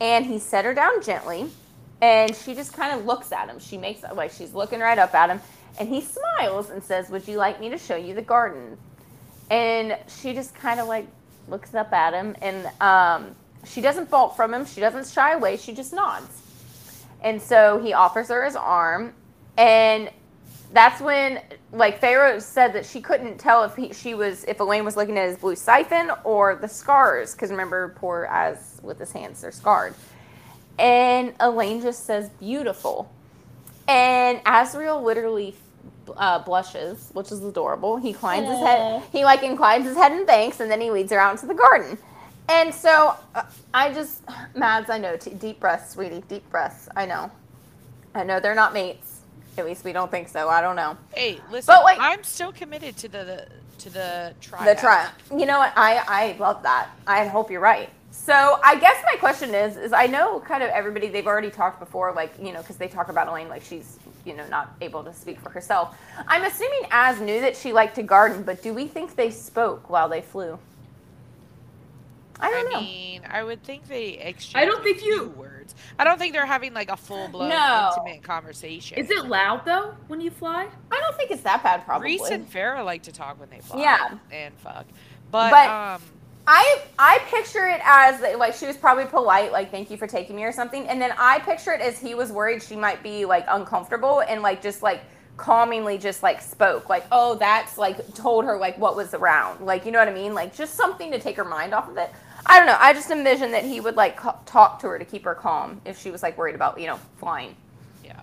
[0.00, 1.48] and he set her down gently,
[2.02, 3.60] and she just kind of looks at him.
[3.60, 5.40] She makes like she's looking right up at him,
[5.78, 8.76] and he smiles and says, "Would you like me to show you the garden?"
[9.50, 11.06] And she just kind of like
[11.48, 13.34] looks up at him, and um,
[13.66, 14.64] she doesn't bolt from him.
[14.66, 15.56] She doesn't shy away.
[15.56, 16.42] She just nods.
[17.22, 19.14] And so he offers her his arm,
[19.56, 20.10] and
[20.72, 21.40] that's when
[21.72, 25.16] like Feyre said that she couldn't tell if he, she was if Elain was looking
[25.16, 29.52] at his blue siphon or the scars because remember poor Az with his hands they're
[29.52, 29.94] scarred,
[30.78, 33.10] and Elain just says beautiful,
[33.86, 35.54] and Azriel literally
[36.16, 37.96] uh, blushes, which is adorable.
[37.96, 39.02] He inclines his head.
[39.12, 41.54] He like inclines his head in thanks, and then he leads her out into the
[41.54, 41.98] garden.
[42.48, 44.22] And so uh, I just,
[44.54, 46.88] Mads, I know, t- deep breaths, sweetie, deep breaths.
[46.94, 47.30] I know,
[48.14, 49.20] I know they're not mates.
[49.56, 50.48] At least we don't think so.
[50.48, 50.96] I don't know.
[51.14, 53.46] Hey, listen, But, like- I'm still committed to the
[53.78, 54.64] to the trial.
[54.64, 55.10] The trial.
[55.36, 55.72] You know what?
[55.76, 56.88] I I love that.
[57.06, 57.88] I hope you're right.
[58.10, 61.80] So I guess my question is, is I know kind of everybody they've already talked
[61.80, 65.02] before, like you know, because they talk about Elain like she's you know not able
[65.04, 65.96] to speak for herself.
[66.28, 69.88] I'm assuming Az knew that she liked to garden, but do we think they spoke
[69.90, 70.58] while they flew?
[72.40, 72.78] I I don't know.
[72.78, 74.56] I mean, I would think they exchanged.
[74.56, 75.74] I don't a think few you- words.
[75.98, 77.92] I don't think they're having like a full blown No.
[77.96, 78.98] intimate conversation.
[78.98, 80.66] Is it loud though when you fly?
[80.90, 81.84] I don't think it's that bad.
[81.84, 82.18] Probably.
[82.18, 83.80] Rhys and Feyre like to talk when they fly.
[83.80, 84.18] Yeah.
[84.32, 84.84] And fuck.
[85.30, 86.02] But, But- um,
[86.46, 90.36] I I picture it as like she was probably polite, like thank you for taking
[90.36, 93.24] me or something, and then I picture it as he was worried she might be
[93.24, 95.02] like uncomfortable and like just like
[95.36, 99.84] calmingly just like spoke like oh that's like told her like what was around like
[99.84, 102.10] you know what I mean like just something to take her mind off of it.
[102.46, 102.76] I don't know.
[102.78, 105.98] I just envision that he would like talk to her to keep her calm if
[105.98, 107.56] she was like worried about you know flying.
[108.04, 108.22] yeah.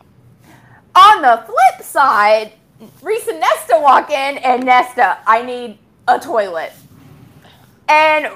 [0.94, 2.54] On the flip side,
[3.02, 6.74] Rhys and Nesta walk in, and Nesta, I need a toilet.
[7.92, 8.32] And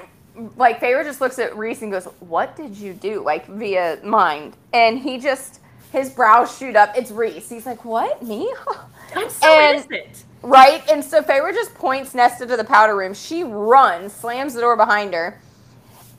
[0.58, 4.54] like Feyre just looks at Rhys and goes, "What did you do?" Like via mind,
[4.74, 5.60] and he just
[5.92, 6.92] his brows shoot up.
[6.96, 7.48] It's Rhys.
[7.48, 8.52] He's like, "What me?"
[9.16, 10.24] I'm so And- innocent.
[10.42, 10.82] right?
[10.90, 13.14] And so Feyre just points Nesta to the powder room.
[13.14, 15.40] She runs, slams the door behind her,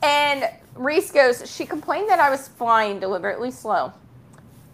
[0.02, 3.92] and Rhys goes, "She complained that I was flying deliberately slow,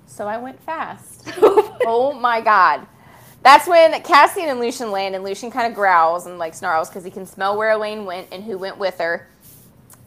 [0.07, 2.87] so I went fast." oh my god.
[3.45, 7.05] That's when Cassian and Lucien land, and Lucien kind of growls and like snarls because
[7.05, 9.29] he can smell where Elain went and who went with her.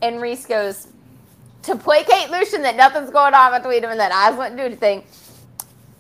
[0.02, 0.88] And Rhys goes
[1.64, 5.04] to placate Lucien that nothing's going on between him and that Az wouldn't do anything.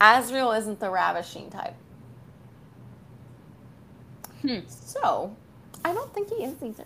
[0.02, 1.76] Azriel isn't the ravishing type.
[4.41, 4.60] Hmm.
[4.67, 5.36] So,
[5.86, 6.86] I don't think he is either.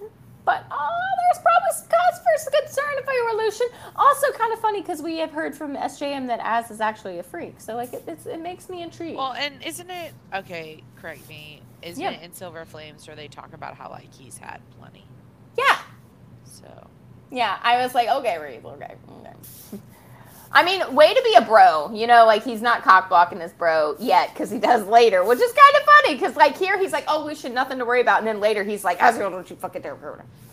[0.51, 0.77] But uh,
[1.21, 3.69] there's probably some cause for concern if I were Lucien.
[3.95, 7.23] Also, kind of funny because we have heard from SJM that Az is actually a
[7.23, 7.61] freak.
[7.61, 9.15] So, like, it, it's, it makes me intrigued.
[9.17, 10.83] Well, and isn't it okay?
[10.97, 11.61] Correct me.
[11.81, 12.11] Isn't Yeah.
[12.11, 15.05] it in Silver Flames where they talk about how like he's had plenty?
[15.57, 15.77] yeah.
[16.43, 16.87] So
[17.31, 19.79] Yeah, I was like, okay, Rhys, okay, okay.
[20.53, 21.91] I mean, way to be a bro.
[21.93, 25.39] You know, like he's not cock blocking his bro yet because he does later, which
[25.39, 28.01] is kind of funny because like here he's like, oh, we should nothing to worry
[28.01, 29.95] about, and then later he's like, Azriel, don't you fucking dare.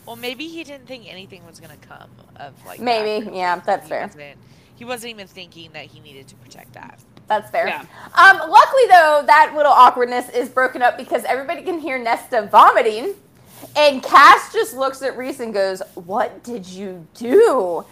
[0.07, 2.81] Well, maybe he didn't think anything was gonna come of like.
[2.81, 4.03] Maybe, for yeah, that's He fair.
[4.07, 4.37] wasn't-
[4.77, 7.01] He wasn't even thinking that he needed to protect that.
[7.27, 7.67] That's fair.
[7.67, 7.81] Yeah.
[8.15, 13.15] Um, luckily though, that little awkwardness is broken up because everybody can hear Nesta vomiting,
[13.77, 17.85] and Cass just looks at Rhys and goes, "What did you do?"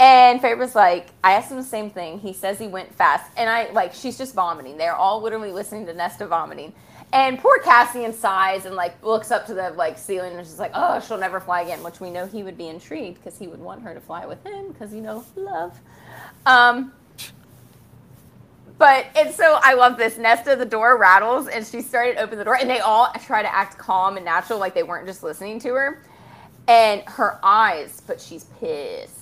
[0.00, 2.20] And Feyre's like, I asked him the same thing.
[2.20, 4.78] He says he went fast, and I like she's just vomiting.
[4.78, 6.72] They're all literally listening to Nesta vomiting.
[7.12, 10.58] And poor Cassian sighs and like looks up to the like ceiling and is just
[10.58, 11.82] like, oh, she'll never fly again.
[11.82, 14.44] Which we know he would be intrigued because he would want her to fly with
[14.44, 15.78] him because you know love.
[16.46, 16.92] Um,
[18.76, 20.16] but and so I love this.
[20.16, 23.42] Nesta, the door rattles, and she started to open the door, and they all try
[23.42, 26.02] to act calm and natural, like they weren't just listening to her.
[26.68, 29.17] And her eyes, but she's pissed.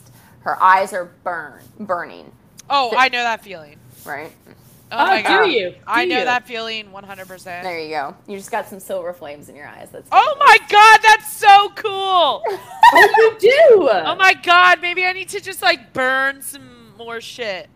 [0.46, 2.30] Her eyes are burn, burning,
[2.70, 3.80] Oh, Th- I know that feeling.
[4.04, 4.30] right?
[4.46, 4.52] Oh,
[4.92, 5.44] Oh, my do god.
[5.46, 5.74] you?
[5.88, 6.24] I know you?
[6.24, 7.42] that feeling 100%.
[7.64, 8.14] There you go.
[8.28, 9.88] You just got some silver flames in your eyes.
[9.90, 12.44] That's Oh my god, that's so cool.
[12.94, 13.88] Oh, you do.
[13.90, 17.68] Oh my god, maybe I need to just like burn some more shit.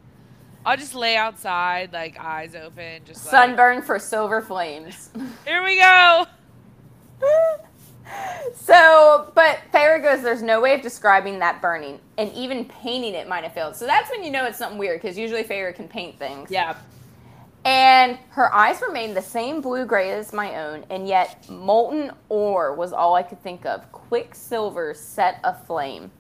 [0.65, 5.11] I'll just lay outside, like eyes open, just like sunburn for silver flames.
[5.45, 6.27] Here we go.
[8.55, 13.29] so, but Feyre goes, there's no way of describing that burning, and even painting it
[13.29, 13.77] might have failed.
[13.77, 16.51] So that's when you know it's something weird, because usually Feyre can paint things.
[16.51, 16.77] Yeah.
[17.65, 22.75] And her eyes remained the same blue gray as my own, and yet molten ore
[22.75, 23.91] was all I could think of.
[23.93, 26.11] Quicksilver set aflame.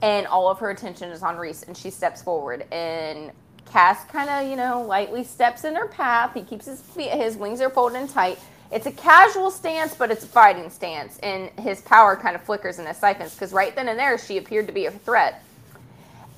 [0.00, 2.66] And all of her attention is on Rhys, and she steps forward.
[2.72, 3.32] And
[3.66, 6.34] Cass kind of, you know, lightly steps in her path.
[6.34, 8.38] He keeps his feet, his wings are folded in tight.
[8.72, 11.18] It's a casual stance, but it's a fighting stance.
[11.18, 14.66] And his power kind of flickers and siphons, because right then and there, she appeared
[14.66, 15.44] to be a threat.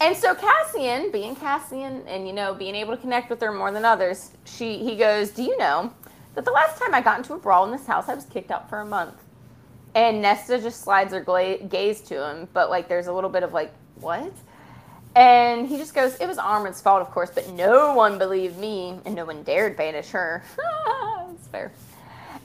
[0.00, 3.70] And so Cassian, being Cassian and you know, being able to connect with her more
[3.70, 5.92] than others, she he goes, "Do you know
[6.34, 8.50] that the last time I got into a brawl in this house, I was kicked
[8.50, 9.14] out for a month?"
[9.94, 13.44] And Nesta just slides her gla- gaze to him, but like there's a little bit
[13.44, 14.32] of like, "What?"
[15.14, 18.98] And he just goes, "It was Amren's fault, of course, but no one believed me,
[19.04, 21.72] and no one dared banish her." That's fair.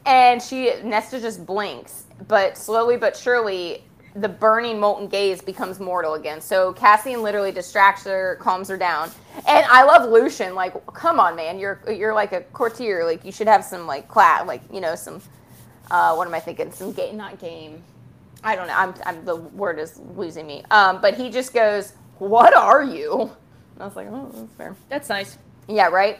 [0.05, 3.83] And she Nesta just blinks, but slowly but surely
[4.15, 6.41] the burning molten gaze becomes mortal again.
[6.41, 9.11] So Cassian literally distracts her, calms her down.
[9.47, 10.55] And I love Lucien.
[10.55, 13.05] Like, come on, man, you're you're like a courtier.
[13.05, 15.21] Like you should have some like class, like you know some.
[15.91, 16.71] Uh, what am I thinking?
[16.71, 17.81] Some game, not game.
[18.43, 18.75] I don't know.
[18.75, 20.63] I'm, I'm the word is losing me.
[20.69, 23.31] Um, but he just goes, "What are you?"
[23.73, 25.37] And I was like, "Oh, that's fair." That's nice.
[25.67, 26.19] Yeah, right.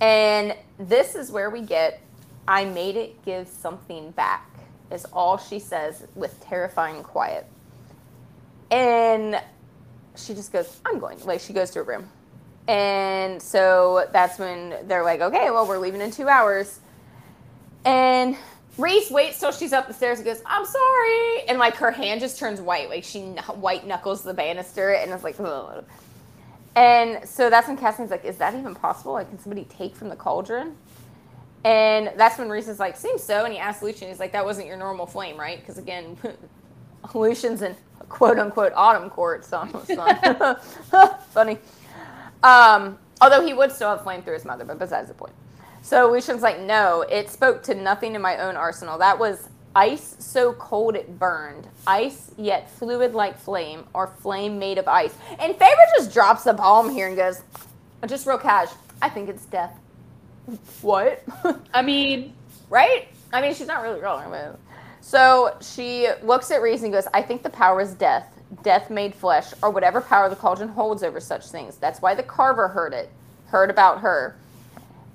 [0.00, 2.00] And this is where we get
[2.46, 4.48] I made it give something back,
[4.90, 7.46] is all she says with terrifying quiet.
[8.70, 9.40] And
[10.16, 11.18] she just goes, I'm going.
[11.24, 12.08] Like, she goes to her room.
[12.68, 16.78] And so that's when they're like, okay, well, we're leaving in two hours.
[17.84, 18.36] And
[18.78, 21.42] Rhys waits till she's up the stairs and goes, I'm sorry.
[21.48, 22.88] And like her hand just turns white.
[22.88, 25.84] Like she white knuckles the banister and it's like, Ugh.
[26.76, 29.12] And so that's when Cassian's like, is that even possible?
[29.12, 30.76] Like, can somebody take from the cauldron?
[31.64, 33.44] And that's when Rhys is like, seems so.
[33.44, 35.60] And he asks Lucien, he's like, that wasn't your normal flame, right?
[35.60, 36.16] Because again,
[37.14, 37.76] Lucien's in
[38.08, 39.66] quote unquote autumn court, so
[41.30, 41.58] funny.
[42.42, 45.34] Um, although he would still have flame through his mother, but besides the point.
[45.82, 48.98] So Lucien's like, no, it spoke to nothing in my own arsenal.
[48.98, 54.78] That was ice so cold it burned, ice yet fluid like flame, or flame made
[54.78, 55.14] of ice.
[55.38, 57.42] And Feyre just drops the bomb here and goes,
[58.06, 58.68] just real cash,
[59.00, 59.78] I think it's death.
[60.82, 61.22] What?
[61.74, 62.34] I mean,
[62.68, 63.08] right?
[63.32, 64.30] I mean, she's not really wrong.
[64.30, 64.58] but-
[65.00, 68.26] So she looks at Rhys and goes, I think the power is death,
[68.62, 71.76] death made flesh, or whatever power the cauldron holds over such things.
[71.76, 73.10] That's why the carver heard it,
[73.46, 74.36] heard about her.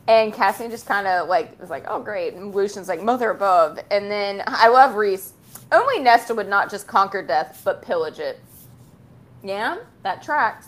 [0.07, 2.35] And Cassian just kind of like was like, oh great.
[2.35, 3.79] And Lucien's like, mother above.
[3.89, 5.33] And then I love Rhys.
[5.71, 8.39] Only Nesta would not just conquer death, but pillage it.
[9.43, 10.67] Yeah, that tracks.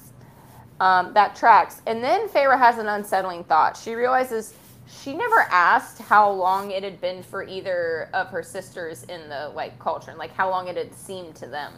[0.79, 1.81] Um, that tracks.
[1.87, 3.75] And then Feyre has an unsettling thought.
[3.75, 4.53] She realizes
[4.87, 9.49] she never asked how long it had been for either of her sisters in the
[9.49, 11.73] like culture and like how long it had seemed to them.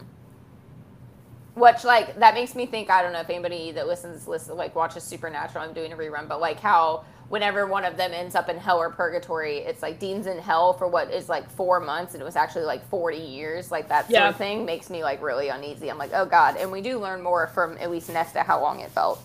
[1.54, 2.90] Which like that makes me think.
[2.90, 5.64] I don't know if anybody that listens listen like watches Supernatural.
[5.64, 8.78] I'm doing a rerun, but like how whenever one of them ends up in hell
[8.78, 12.24] or purgatory, it's like Dean's in hell for what is like four months, and it
[12.24, 13.70] was actually like 40 years.
[13.70, 14.28] Like that sort Yeah.
[14.30, 15.88] of thing makes me like really uneasy.
[15.88, 16.56] I'm like, oh god.
[16.56, 19.22] And we do learn more from at least Nesta how long it felt.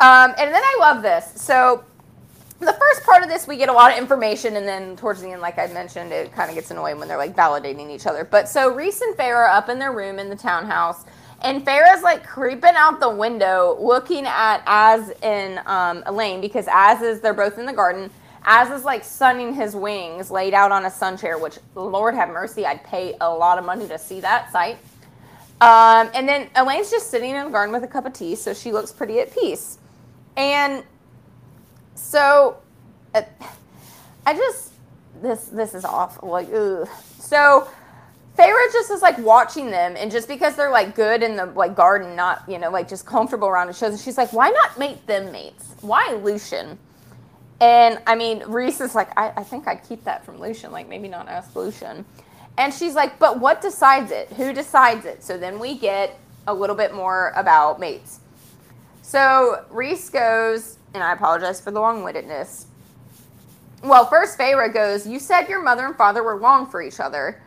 [0.00, 1.30] Um, and then I love this.
[1.40, 1.84] So
[2.58, 5.28] the first part of this, we get a lot of information, and then towards the
[5.30, 8.24] end, like I mentioned, it kind of gets annoying when they're like validating each other.
[8.24, 11.04] But so Rhys and are up in their room in the townhouse,
[11.44, 17.02] And Feyre's like creeping out the window, looking at Az and um, Elain because Az
[17.02, 18.10] is they're both in the garden.
[18.46, 21.38] Az is like sunning his wings, laid out on a sun chair.
[21.38, 24.78] Which Lord have mercy, I'd pay a lot of money to see that sight.
[25.60, 28.52] Um, and then Elain's just sitting in the garden with a cup of tea, so
[28.54, 29.78] she looks pretty at peace.
[30.36, 30.82] And
[31.94, 32.56] so,
[33.14, 33.22] uh,
[34.26, 34.72] I just
[35.22, 36.30] this this is awful.
[36.30, 36.88] Like, ugh.
[37.18, 37.68] So,
[38.38, 41.76] Feyre just is like watching them, and just because they're like good in the like
[41.76, 45.06] garden, not you know like just comfortable around shows and she's like, why not make
[45.06, 45.74] them mates?
[45.82, 46.78] Why Lucien?
[47.60, 50.72] And I mean, Rhys is like, I, I think I'd keep that from Lucien.
[50.72, 52.04] like maybe not ask Lucien.
[52.58, 54.28] And she's like, but what decides it?
[54.32, 55.24] Who decides it?
[55.24, 58.20] So then we get a little bit more about mates.
[59.02, 62.66] So Rhys goes, and I apologize for the long wittedness.
[63.82, 67.40] Well, first Feyre goes, You said your mother and father were wrong for each other.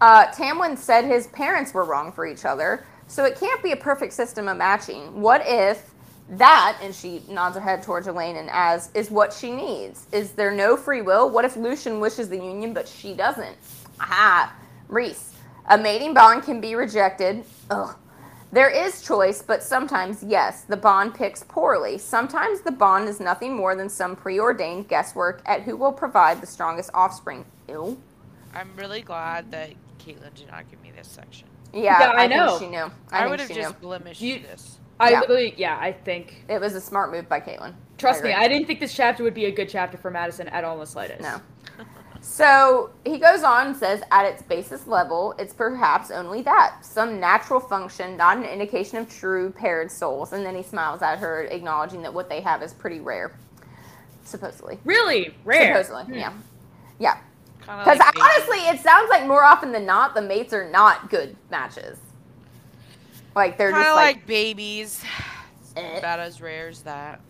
[0.00, 2.84] Uh, Tamlin said his parents were wrong for each other.
[3.06, 5.20] So it can't be a perfect system of matching.
[5.20, 5.90] What if
[6.30, 10.06] that, and she nods her head towards Elain and Az, is what she needs?
[10.12, 11.28] Is there no free will?
[11.28, 13.56] What if Lucien wishes the union, but she doesn't?
[13.98, 14.54] Aha,
[14.88, 15.32] Rhys,
[15.66, 17.44] A mating bond can be rejected.
[17.70, 17.96] Ugh.
[18.52, 21.98] There is choice, but sometimes, yes, the bond picks poorly.
[21.98, 26.46] Sometimes the bond is nothing more than some preordained guesswork at who will provide the
[26.46, 27.44] strongest offspring.
[27.68, 28.00] Ew.
[28.52, 29.70] I'm really glad that
[30.00, 31.46] Caitlin did not give me this section.
[31.72, 32.58] Yeah, Yeah, I I, know.
[32.58, 32.90] think she knew.
[33.12, 33.72] I, I, would have just knew.
[33.80, 34.78] blemished You- this.
[34.98, 35.20] I Yeah.
[35.20, 36.44] literally, yeah, I think.
[36.48, 37.72] It was a smart move by Caitlin.
[37.96, 38.32] Trust me.
[38.34, 40.80] I didn't think this chapter would be a good chapter for Madison at all in
[40.80, 41.22] the slightest.
[41.22, 41.40] No.
[42.22, 47.18] So he goes on and says, at its basis level, it's perhaps only that some
[47.18, 50.34] natural function, not an indication of true paired souls.
[50.34, 53.32] And then he smiles at her, acknowledging that what they have is pretty rare,
[54.24, 54.78] supposedly.
[54.84, 55.82] Really rare.
[55.82, 56.18] Supposedly, Hmm.
[56.18, 56.32] yeah.
[56.98, 57.16] Yeah.
[57.70, 61.08] Kind Because like honestly, it sounds like more often than not, the mates are not
[61.08, 61.98] good matches.
[63.36, 65.02] Like they're kind just like, like, babies.
[65.76, 65.98] eh.
[65.98, 67.20] About as rare as that.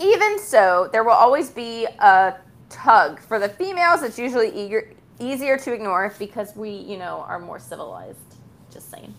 [0.00, 2.36] Even so, there will always be a
[2.70, 3.20] tug.
[3.20, 7.58] For the females, it's usually eager, easier to ignore because we, you know, are more
[7.58, 8.18] civilized.
[8.72, 9.14] Just saying.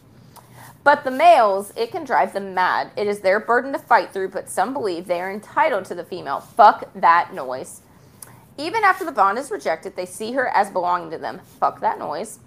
[0.84, 2.92] But the males, it can drive them mad.
[2.96, 6.06] It is their burden to fight through, but some believe they are entitled to the
[6.06, 6.40] female.
[6.40, 7.82] Fuck that noise.
[8.60, 11.40] Even after the bond is rejected, they see her as belonging to them.
[11.62, 12.40] Fuck that noise.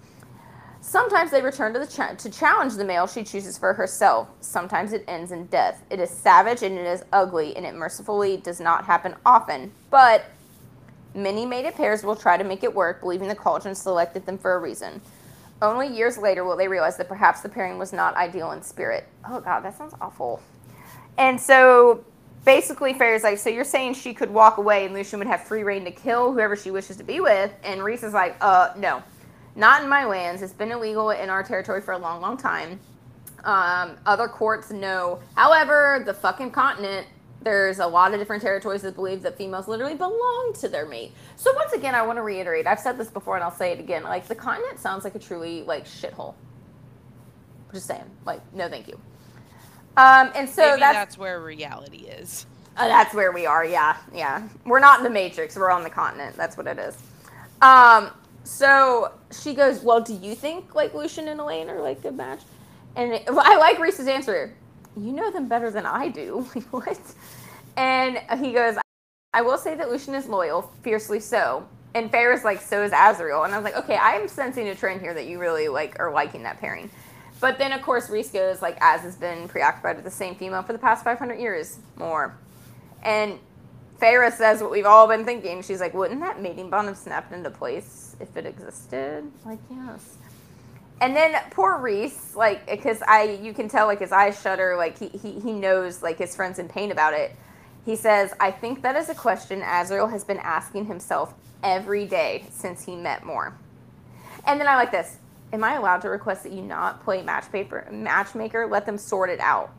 [0.79, 4.27] Sometimes they return to the cha- to challenge the male she chooses for herself.
[4.39, 5.83] Sometimes it ends in death.
[5.89, 9.71] It is savage and it is ugly, and it mercifully does not happen often.
[9.89, 10.25] But
[11.15, 14.53] many mated pairs will try to make it work, believing the cauldron selected them for
[14.53, 15.01] a reason.
[15.63, 19.07] Only years later will they realize that perhaps the pairing was not ideal in spirit.
[19.27, 20.43] Oh god, that sounds awful.
[21.17, 22.03] And so
[22.45, 25.63] basically Feyre's like, so you're saying she could walk away and Lucien would have free
[25.63, 27.53] reign to kill whoever she wishes to be with?
[27.63, 29.03] And Rhys is like, uh, no.
[29.55, 30.41] Not in my lands.
[30.41, 32.79] It's been illegal in our territory for a long, long time.
[33.43, 35.19] Um, other courts know.
[35.35, 37.07] However, the fucking continent,
[37.41, 41.11] there's a lot of different territories that believe that females literally belong to their mate.
[41.35, 42.65] So once again, I want to reiterate.
[42.65, 44.03] I've said this before, and I'll say it again.
[44.03, 46.35] Like the continent sounds like a truly like shithole.
[47.73, 48.09] Just saying.
[48.25, 48.97] Like no, thank you.
[49.97, 52.45] Um, and so that's that's, where reality is.
[52.77, 53.63] uh, that's where we are.
[53.65, 54.47] Yeah, yeah.
[54.65, 55.55] We're not in the Matrix.
[55.55, 56.35] We're on the continent.
[56.35, 56.97] That's what it is.
[57.61, 58.09] Um,
[58.43, 62.17] so she goes, "Well, do you think like Lucien and Elain are like a good
[62.17, 62.41] match?"
[62.95, 64.53] And it, I like Rhys's answer.
[64.97, 66.47] You know them better than I do.
[66.55, 66.99] Like, what?
[67.77, 68.77] And he goes,
[69.33, 73.45] "I will say that Lucien is loyal, fiercely so." And Feyre's like, "So is Azriel."
[73.45, 75.99] And I was like, "Okay, I am sensing a trend here that you really like
[75.99, 76.89] are liking that pairing."
[77.43, 80.63] But then, of course, Rhys goes like, "Az has been preoccupied with the same female
[80.63, 82.37] for the past 500 years, more."
[83.03, 83.37] And
[84.01, 85.61] Feyre says what we've all been thinking.
[85.61, 89.31] She's like, wouldn't that mating bond have snapped into place if it existed?
[89.45, 90.17] Like, yes.
[91.01, 94.97] And then poor Rhys, like, because I, you can tell, like, his eyes shudder, like,
[94.97, 97.35] he, he, he knows, like, his friend's in pain about it.
[97.85, 102.45] He says, I think that is a question Azriel has been asking himself every day
[102.51, 103.57] since he met Mor.
[104.45, 105.17] And then I like this.
[105.53, 108.67] Am I allowed to request that you not play match paper, matchmaker?
[108.67, 109.71] Let them sort it out.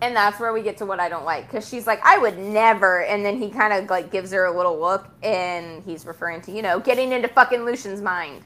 [0.00, 2.38] And that's where we get to what I don't like because she's like, I would
[2.38, 3.02] never.
[3.02, 6.52] And then he kind of like gives her a little look and he's referring to,
[6.52, 8.42] you know, getting into fucking Lucien's mind.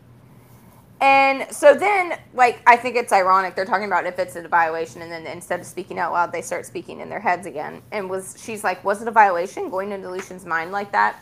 [1.02, 3.56] And so then, like, I think it's ironic.
[3.56, 6.42] They're talking about if it's a violation, and then instead of speaking out loud, they
[6.42, 7.82] start speaking in their heads again.
[7.90, 11.18] And was she's like, was it a violation going into Lucien's mind like that?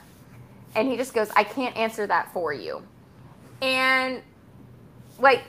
[0.74, 2.82] And he just goes, I can't answer that for you.
[3.62, 4.20] And
[5.20, 5.44] like,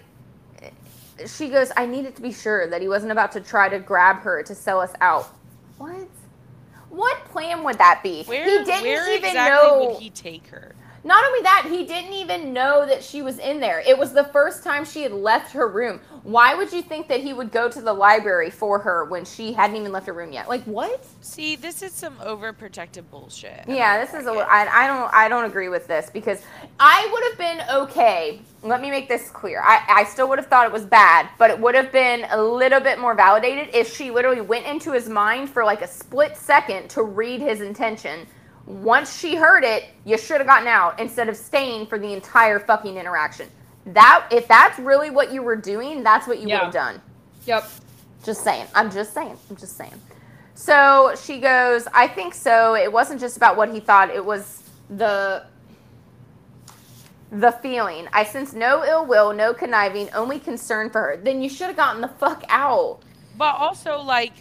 [1.27, 4.21] she goes, I needed to be sure that he wasn't about to try to grab
[4.21, 5.27] her to sell us out.
[5.77, 6.07] What?
[6.89, 8.23] What plan would that be?
[8.23, 9.87] Where, he didn't where even exactly know.
[9.91, 10.75] would he take her?
[11.03, 13.79] Not only that, he didn't even know that she was in there.
[13.79, 15.99] It was the first time she had left her room.
[16.23, 19.53] Why would you think that he would go to the library for her when she
[19.53, 20.47] hadn't even left her room yet?
[20.47, 21.03] Like what?
[21.21, 23.63] See, this is some overprotective bullshit.
[23.67, 24.31] Yeah, this is a.
[24.31, 25.11] I, I don't.
[25.13, 26.43] I don't agree with this because
[26.79, 28.39] I would have been okay.
[28.61, 29.61] Let me make this clear.
[29.63, 32.39] I, I still would have thought it was bad, but it would have been a
[32.39, 36.37] little bit more validated if she literally went into his mind for like a split
[36.37, 38.27] second to read his intention
[38.71, 42.59] once she heard it, you should have gotten out instead of staying for the entire
[42.59, 43.49] fucking interaction.
[43.87, 46.55] That if that's really what you were doing, that's what you Yeah.
[46.55, 47.01] would have done.
[47.45, 47.69] Yep.
[48.23, 48.67] Just saying.
[48.73, 49.37] I'm just saying.
[49.49, 49.99] I'm just saying.
[50.53, 52.75] So she goes, I think so.
[52.75, 55.43] It wasn't just about what he thought, it was the
[57.31, 58.07] the feeling.
[58.11, 61.17] I sense no ill will, no conniving, only concern for her.
[61.17, 62.99] Then you should have gotten the fuck out.
[63.37, 64.33] But also, like,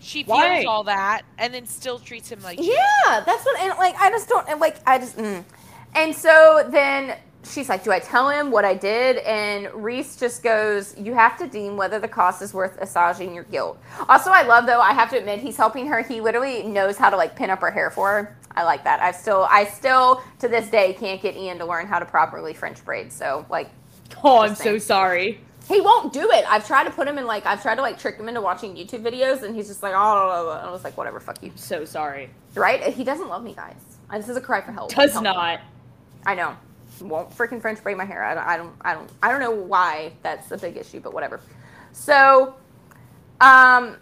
[0.00, 0.64] she feels Why?
[0.64, 2.68] all that and then still treats him like shit.
[2.68, 5.44] Yeah, that's what, and like, I just don't, and like, I just, mm.
[5.94, 9.18] and so then she's like, Do I tell him what I did?
[9.18, 13.44] And Rhys just goes, You have to deem whether the cost is worth assuaging your
[13.44, 13.78] guilt.
[14.08, 16.02] Also, I love, though, I have to admit, he's helping her.
[16.02, 18.36] He literally knows how to like pin up her hair for her.
[18.52, 19.00] I like that.
[19.00, 22.52] I still, I still, to this day, can't get Ian to learn how to properly
[22.52, 23.12] French braid.
[23.12, 23.70] So, like,
[24.22, 25.40] Oh, I'm Just so sorry.
[25.70, 26.44] He won't do it.
[26.48, 28.74] I've tried to put him in like, I've tried to like trick him into watching
[28.76, 31.52] YouTube videos, and he's just like, Oh, and I was like, Whatever, fuck you.
[31.54, 32.30] So sorry.
[32.54, 32.82] Right?
[32.92, 33.76] He doesn't love me, guys.
[34.10, 34.92] Uh, This is a cry for help.
[34.92, 35.30] Does Help me.
[35.30, 35.60] not.
[36.26, 36.56] I know.
[37.00, 38.22] Won't freaking French braid my hair.
[38.22, 38.72] I don't, I don't.
[38.82, 39.10] I don't.
[39.22, 41.40] I don't know why that's a big issue, but whatever.
[41.92, 42.56] So,
[43.40, 43.96] um,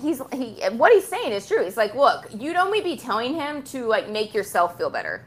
[0.00, 0.62] he's he.
[0.76, 1.64] What he's saying is true.
[1.64, 5.24] He's like, look, you'd only be telling him to like make yourself feel better,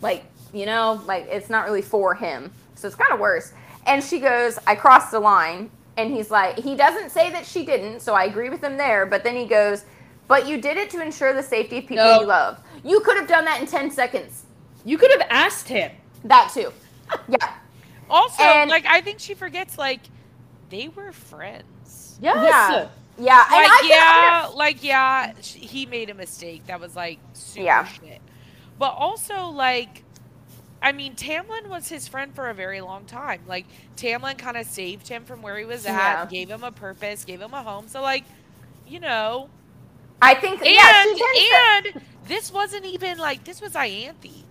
[0.00, 2.50] like you know, like it's not really for him.
[2.74, 3.52] So it's kind of worse.
[3.86, 5.70] And she goes, I crossed the line.
[5.96, 9.04] And he's like, he doesn't say that she didn't, so I agree with him there.
[9.04, 9.84] But then he goes,
[10.26, 12.20] but you did it to ensure the safety of people No.
[12.20, 12.58] you love.
[12.84, 14.44] You could have done that in ten seconds.
[14.84, 15.90] You could have asked him.
[16.24, 16.72] That too.
[17.28, 17.52] Yeah.
[18.08, 20.00] Also, And- like, I think she forgets, like,
[20.70, 22.16] they were friends.
[22.22, 22.36] Yes.
[22.36, 22.88] Yeah.
[23.18, 23.44] Yeah.
[23.44, 26.66] And Like, I can yeah, like, yeah, he made a mistake.
[26.68, 27.84] That was, like, super Yeah.
[27.84, 28.20] shit.
[28.78, 30.04] But also, like,
[30.82, 33.42] I mean, Tamlin was his friend for a very long time.
[33.46, 33.66] Like,
[33.96, 36.26] Tamlin kind of saved him from where he was at, Yeah.
[36.26, 37.86] gave him a purpose, gave him a home.
[37.88, 38.24] So, like,
[38.86, 39.48] you know,
[40.20, 44.44] I think and yeah, she tends to- and this wasn't even like this was Ianthe.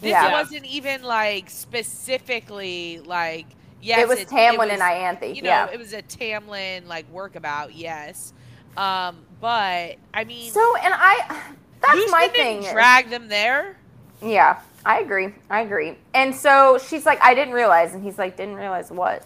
[0.00, 0.32] This Yeah.
[0.32, 3.46] wasn't even like specifically like
[3.80, 4.00] yes.
[4.00, 5.34] it was it, Tamlin was, and Ianthe.
[5.34, 5.70] You know, yeah.
[5.72, 8.32] it was a Tamlin like workabout, yes.
[8.76, 11.18] Um, but I mean, so and I
[11.80, 12.62] that's Houston my thing.
[12.62, 13.76] Drag them there.
[14.22, 15.34] Yeah, I agree.
[15.48, 15.96] I agree.
[16.14, 19.24] And so she's like, I didn't realize, and he's like, didn't realize what?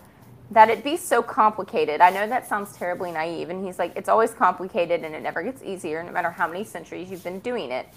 [0.50, 2.00] That it'd be so complicated.
[2.00, 5.42] I know that sounds terribly naive, and he's like, it's always complicated, and it never
[5.42, 7.88] gets easier, no matter how many centuries you've been doing it.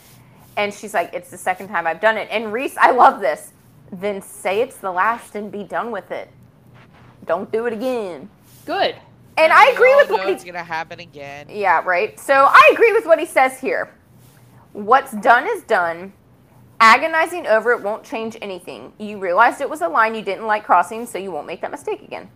[0.58, 2.28] And she's like, it's the second time I've done it.
[2.32, 3.54] And Reese, I love this.
[3.92, 6.30] Then say it's the last and be done with it.
[7.26, 8.30] Don't do it again.
[8.66, 8.96] Good.
[9.38, 11.48] And I agree with know what he it's gonna happen again.
[11.50, 12.20] Yeah, right.
[12.20, 13.94] So I agree with what he says here.
[14.74, 16.12] What's done is done.
[16.82, 18.94] Agonizing over it won't change anything.
[18.98, 21.72] You realized it was a line you didn't like crossing, so you won't make that
[21.72, 22.30] mistake again.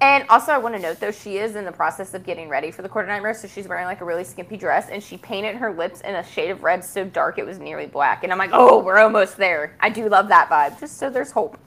[0.00, 2.70] And also, I want to note though, she is in the process of getting ready
[2.70, 5.16] for the Court of Nightmares, so she's wearing like a really skimpy dress, and she
[5.16, 8.22] painted her lips in a shade of red so dark it was nearly black.
[8.22, 9.74] And I'm like, oh, we're almost there.
[9.80, 11.58] I do love that vibe, just so there's hope.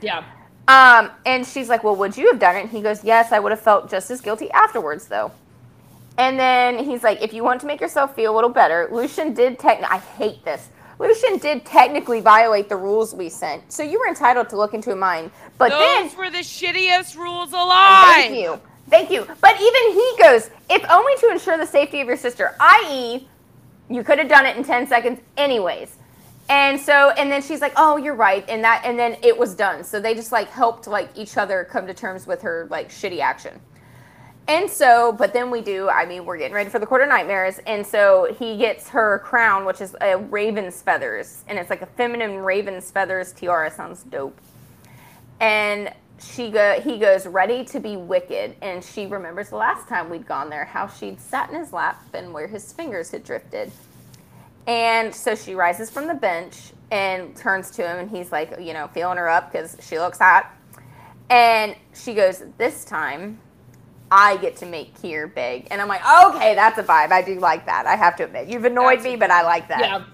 [0.00, 0.24] Yeah.
[0.68, 2.60] Um, and she's like, Well, would you have done it?
[2.60, 5.32] And he goes, Yes, I would have felt just as guilty afterwards, though.
[6.18, 9.34] And then he's like, If you want to make yourself feel a little better, Lucien
[9.34, 10.68] did techni I hate this.
[11.02, 13.72] Lucien did technically violate the rules we sent.
[13.72, 15.32] So you were entitled to look into a mine.
[15.58, 18.14] But then Those were the shittiest rules alive.
[18.14, 18.60] Thank you.
[18.88, 19.26] Thank you.
[19.40, 23.26] But even he goes, if only to ensure the safety of your sister, i.e.,
[23.90, 25.96] you could have done it in 10 seconds anyways.
[26.48, 28.44] And so, and then she's like, oh, you're right.
[28.48, 29.82] And that, and then it was done.
[29.82, 33.20] So they just like helped like each other come to terms with her like shitty
[33.20, 33.60] action.
[34.48, 37.08] And so, but then we do, I mean, we're getting ready for the Court of
[37.08, 37.60] Nightmares.
[37.66, 41.44] And so he gets her crown, which is a raven's feathers.
[41.48, 43.70] And it's like a feminine raven's feathers tiara.
[43.70, 44.38] Sounds dope
[45.42, 50.08] and she go he goes ready to be wicked and she remembers the last time
[50.08, 53.70] we'd gone there how she'd sat in his lap and where his fingers had drifted
[54.68, 58.72] and so she rises from the bench and turns to him and he's like you
[58.72, 60.48] know feeling her up because she looks hot
[61.28, 63.36] and she goes this time
[64.12, 65.68] I get to make Keir big.
[65.70, 67.12] And I'm like, okay, that's a vibe.
[67.12, 67.86] I do like that.
[67.86, 68.48] I have to admit.
[68.48, 69.80] You've annoyed That's me, but I like that.
[69.80, 70.04] Yeah.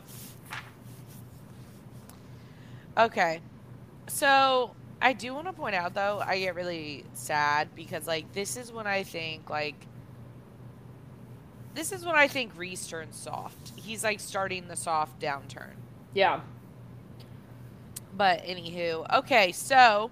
[2.97, 3.41] Okay.
[4.09, 8.57] So I do want to point out though, I get really sad because like this
[8.57, 9.87] is when I think like
[11.75, 13.73] this is when I think Rhys turns soft.
[13.77, 15.75] He's like starting the soft downturn.
[16.15, 16.41] Yeah.
[18.17, 20.11] but anywho, okay, so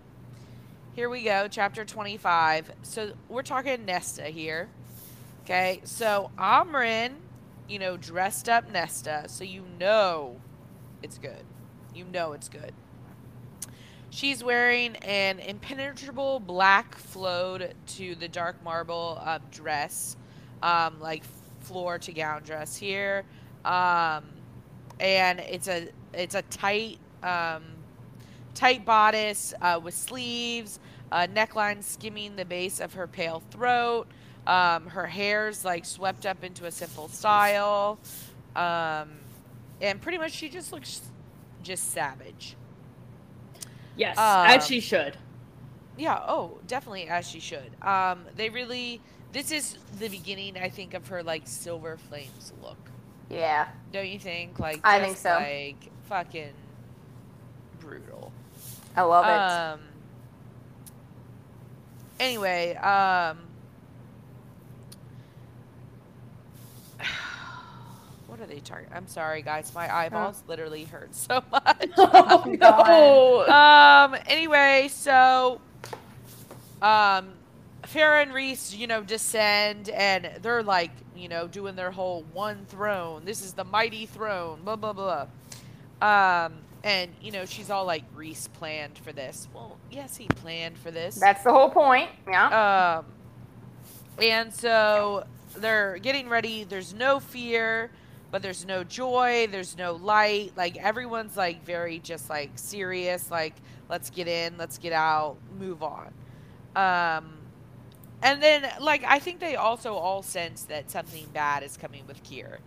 [0.97, 2.73] here we go, chapter 25.
[2.81, 4.71] So we're talking Nesta here.
[5.45, 7.17] Okay, so Amren,
[7.69, 10.41] you know, dressed up Nesta, so you know
[11.03, 11.45] it's good.
[11.95, 12.73] You know it's good.
[14.09, 20.17] She's wearing an impenetrable black flowed to the dark marble um, dress,
[20.63, 21.25] um, like
[21.61, 23.25] floor to gown dress here,
[23.67, 24.25] um,
[24.99, 27.76] and it's a it's a tight um,
[28.57, 30.81] tight bodice uh, with sleeves,
[31.13, 34.09] uh, neckline skimming the base of her pale throat.
[34.47, 37.99] Um, her hair's like swept up into a simple style,
[38.57, 39.11] um,
[39.81, 41.03] and pretty much she just looks
[41.63, 42.57] just savage.
[43.97, 45.17] Yes, Um, as she should.
[45.97, 47.71] Yeah, oh, definitely as she should.
[47.83, 49.01] Um, they really
[49.33, 52.79] this is the beginning, I think, of her like silver flames look.
[53.31, 53.69] Yeah.
[53.93, 54.59] Don't you think?
[54.59, 55.31] Like I think so.
[55.31, 56.55] Like fucking
[57.81, 58.16] brutal.
[58.97, 59.75] I love it.
[59.75, 59.81] Um.
[62.19, 63.39] Anyway, um.
[68.27, 68.89] What are they talking?
[68.93, 69.73] I'm sorry, guys.
[69.75, 71.89] My eyeballs literally hurt so much.
[71.97, 73.47] Oh no!
[73.55, 74.17] um.
[74.27, 75.61] Anyway, so,
[76.83, 77.29] um,
[77.85, 82.67] Feyre and Rhys, you know, descend, and they're like, you know, doing their whole one
[82.69, 83.25] throne.
[83.25, 84.61] This is the mighty throne.
[84.65, 85.27] Blah blah blah.
[86.03, 86.55] Um,
[86.87, 89.49] and you know, she's all like, Rhys planned for this.
[89.53, 91.17] Well, yes, he planned for this.
[91.17, 92.09] That's the whole point.
[92.29, 93.01] Yeah.
[93.01, 93.07] Um,
[94.23, 95.27] and so
[95.57, 96.63] they're getting ready.
[96.63, 97.91] There's no fear,
[98.31, 99.49] but there's no joy.
[99.51, 100.53] There's no light.
[100.57, 103.33] Like everyone's like very just like serious.
[103.33, 103.55] Like
[103.89, 106.13] let's get in, let's get out, move on.
[106.77, 107.33] Um,
[108.23, 112.23] and then like I think they also all sense that something bad is coming with
[112.23, 112.61] Keir.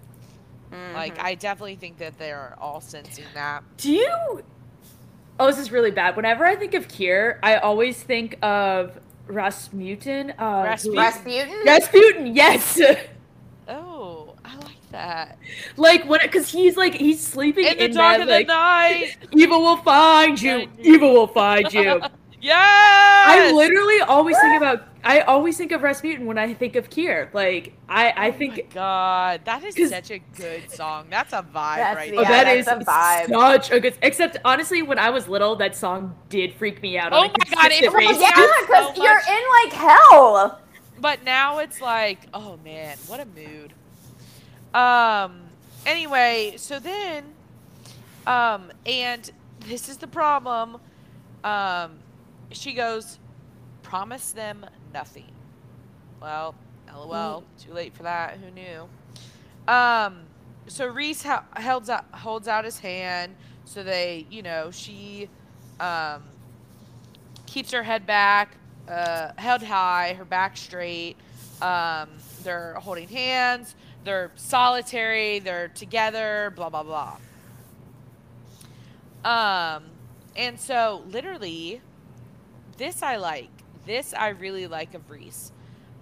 [0.94, 1.24] Like Mhm.
[1.24, 3.64] I definitely think that they're all sensing that.
[3.78, 4.44] Do you?
[5.40, 6.16] Oh, this is really bad.
[6.16, 10.32] Whenever I think of Keir, I always think of Rasputin.
[10.38, 10.98] Uh, Rasputin.
[11.00, 11.56] Rasputin.
[11.66, 12.80] Rasputin, yes.
[13.68, 15.38] Oh, I like that.
[15.78, 19.18] like when, because he's like he's sleeping In the in dark bed, of the night.
[19.32, 20.66] evil will find you.
[20.66, 20.94] Find you.
[20.96, 22.02] Evil will find you.
[22.42, 22.56] Yes.
[22.58, 24.84] I literally always think about.
[25.04, 27.30] I always think of Rasputin when I think of Keir.
[27.34, 28.74] Like I, I Oh my think.
[28.74, 31.08] God, that is such a good song.
[31.10, 32.22] That's a vibe That's right the- Oh.
[32.22, 33.28] Yeah, that is a vibe.
[33.30, 33.96] such a good.
[34.02, 37.14] Except honestly, when I was little, that song did freak me out.
[37.14, 38.20] Oh my God, it consistent freaks basis.
[38.22, 40.60] me yeah, because so you're in like hell.
[41.00, 43.74] But now it's like, oh man, what a mood.
[44.74, 45.42] Um.
[45.86, 47.24] Anyway, so then,
[48.28, 49.32] um, and
[49.62, 50.78] this is the problem.
[51.44, 51.92] Um,
[52.52, 53.18] she goes,
[53.90, 54.64] promise them
[54.94, 55.32] nothing.
[56.22, 56.54] Well,
[56.96, 57.44] lol.
[57.60, 58.38] Too late for that.
[58.38, 58.88] Who knew?
[59.68, 60.22] Um.
[60.68, 63.36] So Rhys ha- holds out holds out his hand.
[63.66, 65.30] So they, you know, she,
[65.80, 66.24] um,
[67.46, 71.18] keeps her head back, uh, held high, her back straight.
[71.62, 72.10] Um,
[72.44, 73.76] they're holding hands.
[74.04, 75.40] They're solitary.
[75.40, 76.54] They're together.
[76.56, 77.18] Blah blah blah.
[79.26, 79.86] Um,
[80.36, 81.82] and so literally,
[82.78, 83.50] this I like.
[83.86, 85.52] This I really like of Rhys.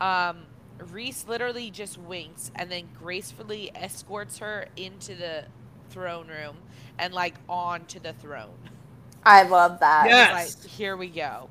[0.01, 0.43] Um,
[0.91, 5.45] Rhys literally just winks and then gracefully escorts her into the
[5.89, 6.57] throne room
[6.99, 8.57] and like onto the throne.
[9.23, 10.05] I love that.
[10.07, 10.57] Yes.
[10.63, 11.49] like, here we go.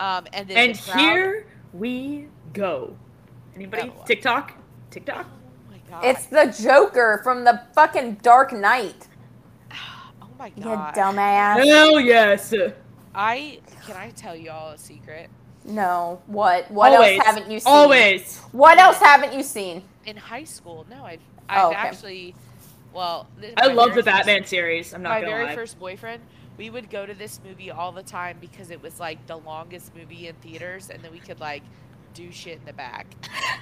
[0.00, 2.96] Um, and then And the crowd- here we go.
[3.54, 3.92] Anybody?
[3.96, 4.04] Oh.
[4.04, 4.52] TikTok?
[4.90, 5.26] TikTok?
[5.28, 6.04] Oh my god.
[6.04, 9.08] It's the Joker from the fucking Dark Knight.
[9.72, 10.58] oh my god.
[10.58, 10.94] You god.
[10.94, 11.64] dumbass.
[11.64, 12.52] Hell yes.
[13.14, 15.30] I can I tell y'all a secret?
[15.64, 16.20] No.
[16.26, 16.70] What?
[16.70, 17.18] What Always.
[17.18, 17.72] else haven't you seen?
[17.72, 18.38] Always.
[18.52, 19.82] What else haven't you seen?
[20.06, 21.76] In high school, no, I've Oh, I've okay.
[21.76, 22.34] actually
[22.92, 24.94] well I love very the first- Batman series.
[24.94, 25.54] I'm not my gonna very lie.
[25.54, 26.22] first boyfriend,
[26.58, 29.94] we would go to this movie all the time because it was like the longest
[29.96, 31.62] movie in theaters and then we could like
[32.14, 33.06] do shit in the back.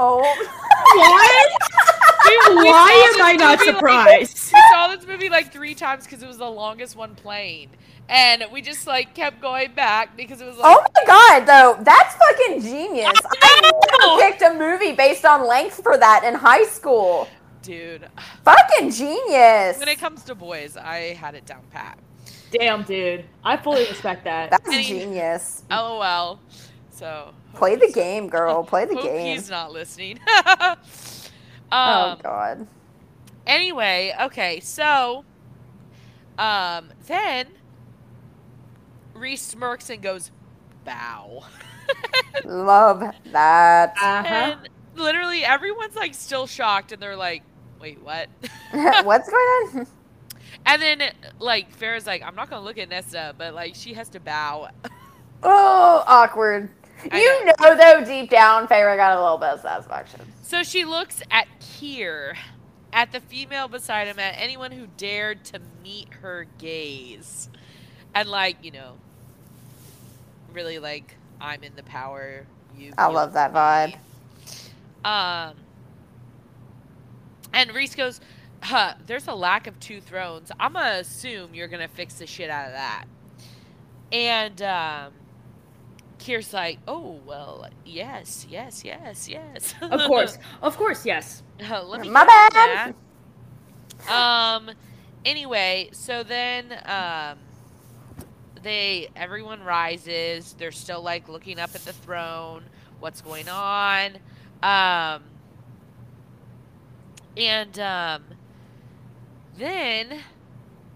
[0.00, 0.20] Oh.
[0.20, 1.52] What?
[2.28, 4.52] We- we Why am I not movie, like- surprised?
[4.54, 7.70] we saw this movie like three times because it was the longest one playing.
[8.10, 11.82] And we just like kept going back because it was like Oh my god, though,
[11.82, 13.12] that's fucking genius.
[13.42, 13.80] I know!
[14.08, 17.28] never picked a movie based on length for that in high school.
[17.62, 18.08] dude.
[18.44, 19.78] Fucking genius.
[19.78, 21.98] When it comes to boys, I had it down pat.
[22.50, 23.26] Damn, dude.
[23.44, 24.50] I fully respect that.
[24.50, 25.64] That's Any- genius.
[25.70, 26.40] LOL.
[26.90, 28.64] So Play the game, girl.
[28.64, 29.36] Play the hope game.
[29.36, 30.18] he's not listening.
[31.70, 32.66] Oh um, god.
[33.46, 35.24] anyway, okay, so
[36.38, 37.46] um then
[39.20, 40.30] Rhys smirks and goes,
[40.84, 41.44] bow.
[42.44, 43.02] Love
[43.32, 43.94] that.
[44.00, 44.26] Uh-huh.
[44.26, 47.42] And literally everyone's like still shocked and they're like,
[47.80, 48.28] wait, what?
[49.04, 49.86] What's going on?
[50.66, 51.02] And then
[51.38, 54.68] like Feyre's like, I'm not gonna look at Nesta, but like she has to bow.
[55.42, 56.68] Oh, awkward.
[57.10, 57.76] I You know.
[57.76, 60.20] though, deep down, Feyre got a little bit of satisfaction.
[60.42, 62.36] So she looks at Keir,
[62.92, 67.48] at the female beside him, at anyone who dared to meet her gaze.
[68.14, 68.94] And like, you know,
[70.52, 72.46] really like, I'm in the power.
[72.76, 73.58] You I love that me.
[73.58, 73.94] vibe.
[75.04, 75.54] Um,
[77.52, 78.20] and Rhys goes,
[78.62, 80.50] huh, there's a lack of two thrones.
[80.58, 83.04] I'm gonna assume you're gonna fix the shit out of that.
[84.12, 85.12] And um,
[86.18, 89.74] Keir's like, oh well, yes, yes, yes, yes.
[89.80, 91.42] Of course, of course, yes.
[91.68, 92.94] Uh, Let me My bad.
[94.08, 94.12] that.
[94.12, 94.70] Um.
[95.24, 97.38] Anyway, so then um,
[98.62, 100.54] they everyone rises.
[100.58, 102.64] They're still like looking up at the throne.
[103.00, 104.16] What's going on?
[104.62, 105.22] Um.
[107.36, 108.24] And um,
[109.56, 110.20] then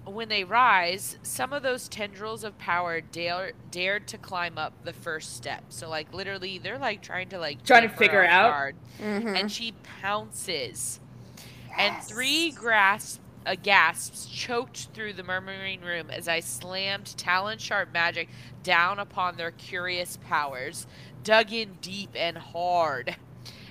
[0.05, 4.93] when they rise, some of those tendrils of power dare dared to climb up the
[4.93, 5.63] first step.
[5.69, 8.51] So like literally, they're like trying to like Trying to figure out.
[8.51, 9.39] guard Mhm.
[9.41, 10.99] and she pounces.
[11.79, 17.93] And three grasp, uh, gasp choked through the murmuring room as I slammed talon sharp
[17.93, 18.29] magic
[18.63, 20.87] down upon their curious powers,
[21.25, 23.17] dug in deep and hard.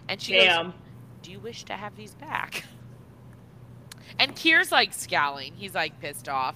[0.10, 0.74] And she goes,
[1.22, 2.66] Do you wish to have these back?
[4.20, 5.54] And Keir's like scowling.
[5.56, 6.56] He's like pissed off.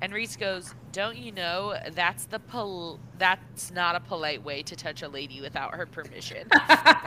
[0.00, 4.76] And Rhys goes, "Don't you know that's the pol- that's not a polite way to
[4.76, 6.48] touch a lady without her permission."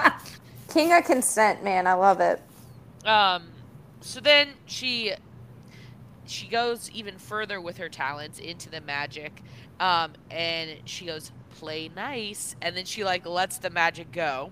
[0.69, 1.87] King of consent, man.
[1.87, 2.41] I love it.
[3.05, 3.49] Um,
[4.01, 5.13] so then she
[6.27, 9.41] she goes even further with her talents into the magic,
[9.79, 14.51] um, and she goes play nice, and then she like lets the magic go.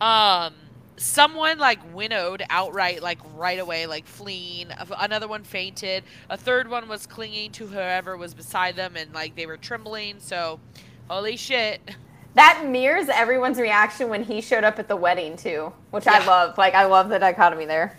[0.00, 0.54] Um,
[0.96, 4.68] someone like winnowed outright, like right away, like fleeing.
[4.98, 6.04] Another one fainted.
[6.30, 10.16] A third one was clinging to whoever was beside them, and like they were trembling.
[10.18, 10.60] So,
[11.08, 11.80] holy shit.
[12.36, 16.58] That mirrors everyone's reaction when he showed up at the wedding too, which I love.
[16.58, 17.96] Like I love the dichotomy there.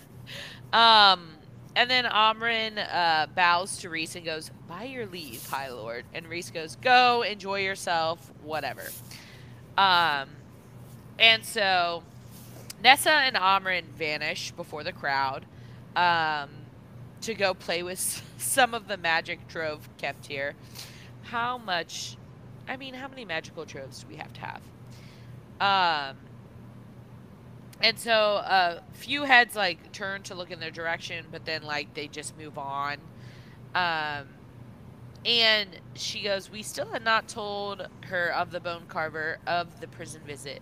[0.71, 1.29] Um,
[1.77, 6.27] and then Amren uh, bows to Rhys and goes, "By your leave, High Lord." And
[6.27, 8.81] Rhys goes, "Go, enjoy yourself, whatever."
[9.77, 10.29] Um,
[11.19, 12.01] and so
[12.83, 15.45] Nesta and Amren vanish before the crowd,
[15.95, 16.49] um,
[17.21, 20.55] to go play with some of the magic trove kept here.
[21.23, 22.17] How much?
[22.67, 24.61] I mean, how many magical troves do we have to have?
[26.11, 26.17] Um,
[27.81, 31.93] and so a few heads like turn to look in their direction, but then like
[31.93, 32.97] they just move on.
[33.75, 34.27] Um,
[35.25, 39.87] and she goes, "We still had not told her of the bone carver of the
[39.87, 40.61] prison visit.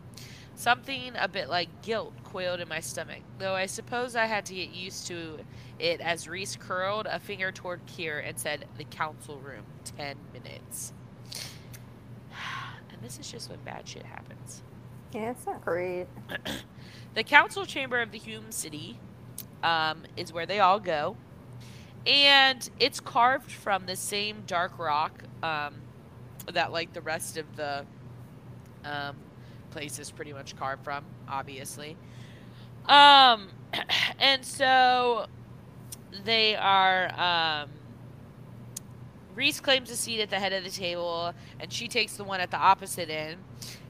[0.56, 4.56] Something a bit like guilt coiled in my stomach, though I suppose I had to
[4.56, 5.40] get used to
[5.80, 10.94] it." As Rhys curled a finger toward Keir and said, "The council room, ten minutes."
[12.92, 14.64] And this is just when bad shit happens.
[15.16, 16.08] Yeah, it's not great.
[17.14, 19.00] The council chamber of the Hewn City
[19.64, 21.16] um, is where they all go,
[22.06, 25.76] and it's carved from the same dark rock um,
[26.52, 27.86] that, like, the rest of the
[28.84, 29.16] um,
[29.72, 31.06] place is pretty much carved from.
[31.30, 31.96] Obviously,
[32.88, 33.48] um,
[34.20, 35.28] and so
[36.26, 37.18] they are.
[37.18, 37.70] Um,
[39.36, 42.42] Rhys claims a seat at the head of the table, and she takes the one
[42.42, 43.38] at the opposite end.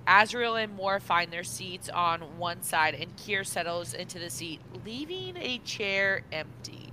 [0.08, 4.60] Azriel and Mor find their seats on one side, and Keir settles into the seat,
[4.86, 6.89] leaving a chair empty.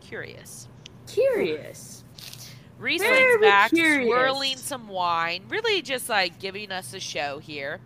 [0.00, 0.68] Curious.
[1.06, 2.04] Curious.
[2.78, 4.06] Rhys Very leans back, curious.
[4.08, 7.80] swirling some wine, really just like giving us a show here.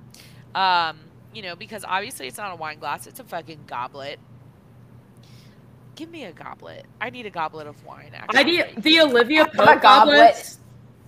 [0.54, 0.98] Um,
[1.32, 4.18] you know, because obviously it's not a wine glass, it's a fucking goblet.
[5.94, 6.86] Give me a goblet.
[7.00, 8.38] I need a goblet of wine, actually.
[8.38, 10.56] I need the Olivia a Pope goblet.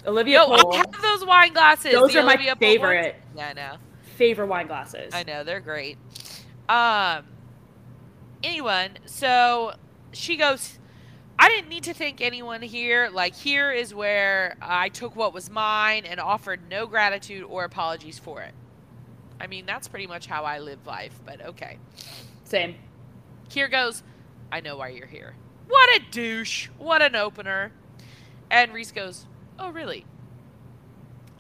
[0.07, 0.53] Olivia Yo.
[0.53, 1.93] I have those wine glasses.
[1.93, 3.17] Those are my Olivia Pope favorite.
[3.37, 3.77] Yeah, I know.
[4.17, 5.13] Favorite wine glasses.
[5.15, 5.99] I know they're great.
[6.69, 7.25] Um.
[8.43, 9.73] Anyone, so
[10.13, 10.79] she goes.
[11.39, 13.09] I didn't need to thank anyone here.
[13.13, 18.19] Like here is where I took what was mine and offered no gratitude or apologies
[18.19, 18.55] for it.
[19.41, 21.19] I mean, that's pretty much how I live life.
[21.25, 21.79] But okay.
[22.45, 22.77] Same.
[23.51, 24.03] Here goes.
[24.53, 25.35] I know why you're here.
[25.67, 26.69] What a douche.
[26.79, 27.73] What an opener.
[28.51, 29.27] And Reese goes,
[29.59, 30.05] Oh, really?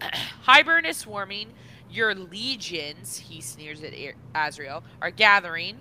[0.46, 1.52] Hybern is swarming.
[1.90, 3.92] Your legions, he sneers at
[4.34, 5.78] Azriel, are gathering.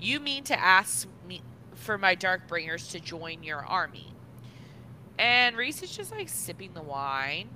[0.00, 1.42] You mean to ask me
[1.74, 4.14] for my Darkbringers to join your army?
[5.18, 7.50] And Rhys is just like sipping the wine.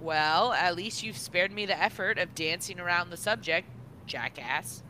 [0.00, 3.68] Well, at least you've spared me the effort of dancing around the subject,
[4.06, 4.82] jackass.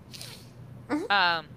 [0.89, 1.11] Mhm.
[1.11, 1.49] Um,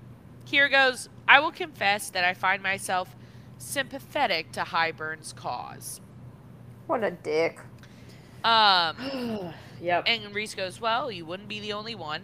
[0.46, 1.10] here goes.
[1.28, 3.16] I will confess that I find myself
[3.58, 6.02] sympathetic to Hybern's cause.
[6.90, 7.60] What a dick.
[8.44, 8.96] Um,
[9.80, 10.06] yep.
[10.08, 12.24] and Rhys goes, Well, you wouldn't be the only one.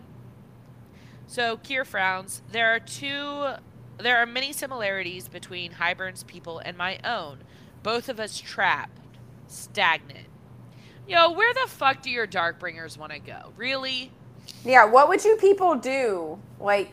[1.28, 2.42] So Keir frowns.
[2.52, 3.54] There are two,
[4.00, 7.44] there are many similarities between Hybern's people and my own.
[7.84, 8.98] Both of us trapped,
[9.48, 10.30] stagnant.
[11.08, 13.54] Yo, where the fuck do your Darkbringers want to go?
[13.58, 14.12] Really?
[14.64, 16.40] Yeah, what would you people do?
[16.60, 16.92] Like,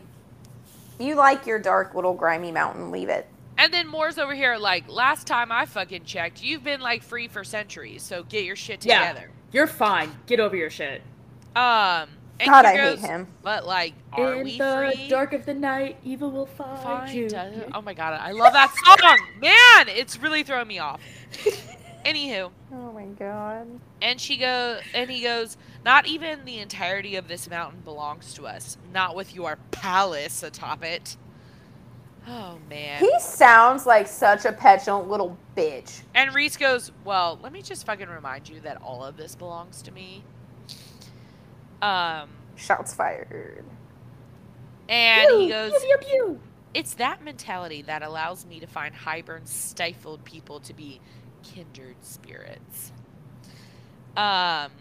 [0.99, 3.27] you like your dark little grimy mountain, leave it.
[3.63, 7.29] And then Mor's over here, like, last time I fucking checked, you've been like free
[7.29, 9.01] for centuries, so get your shit together.
[9.01, 9.13] Yeah.
[9.13, 9.31] together.
[9.53, 10.11] You're fine.
[10.25, 11.01] Get over your shit.
[11.55, 12.09] Um,
[12.41, 13.27] and God, Keir I hate him.
[13.41, 15.07] But like, are In we the free?
[15.07, 17.27] dark of the night, evil will find, Find you.
[17.27, 17.53] us.
[17.73, 19.95] Oh my god, I love that song, man!
[19.97, 20.99] It's really throwing me off.
[22.05, 23.65] Anywho, Oh my god.
[24.01, 25.55] and she go, and he goes,
[25.85, 28.77] not even the entirety of this mountain belongs to us.
[28.93, 31.15] Not with your palace atop it.
[32.27, 32.99] Oh man.
[32.99, 36.01] He sounds like such a petulant little bitch.
[36.15, 39.81] And Rhys goes, Well, let me just fucking remind you that all of this belongs
[39.83, 40.23] to me.
[41.81, 43.65] Um, Shots fired.
[44.87, 46.39] and he goes, pew, pew, pew.
[46.73, 51.01] It's that mentality that allows me to find Hybern's stifled people to be
[51.43, 52.93] kindred spirits.
[54.15, 54.71] Um,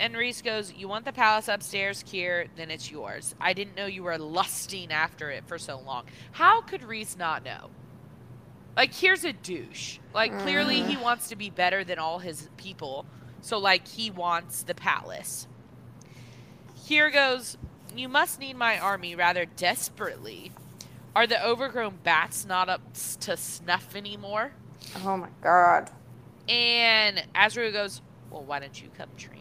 [0.00, 2.48] and Rhys goes, You want the palace upstairs, Keir?
[2.56, 3.34] Then it's yours.
[3.40, 6.04] I didn't know you were lusting after it for so long.
[6.32, 7.70] How could Rhys not know?
[8.76, 9.98] Like, here's a douche.
[10.12, 11.02] Like, clearly he mm.
[11.02, 13.06] wants to be better than all his people.
[13.40, 15.46] So, like, he wants the palace.
[16.84, 17.56] Here goes,
[17.94, 20.50] You must need my army rather desperately.
[21.14, 22.80] Are the overgrown bats not up
[23.20, 24.52] to snuff anymore?
[25.04, 25.90] Oh my god.
[26.48, 29.33] And Azriel goes, Well, why don't you come train?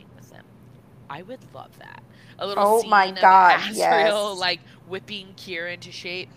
[1.13, 2.01] I would love that.
[2.39, 4.39] A little Oh scene my of God, Azriel yes.
[4.39, 6.29] like whipping Keir into shape.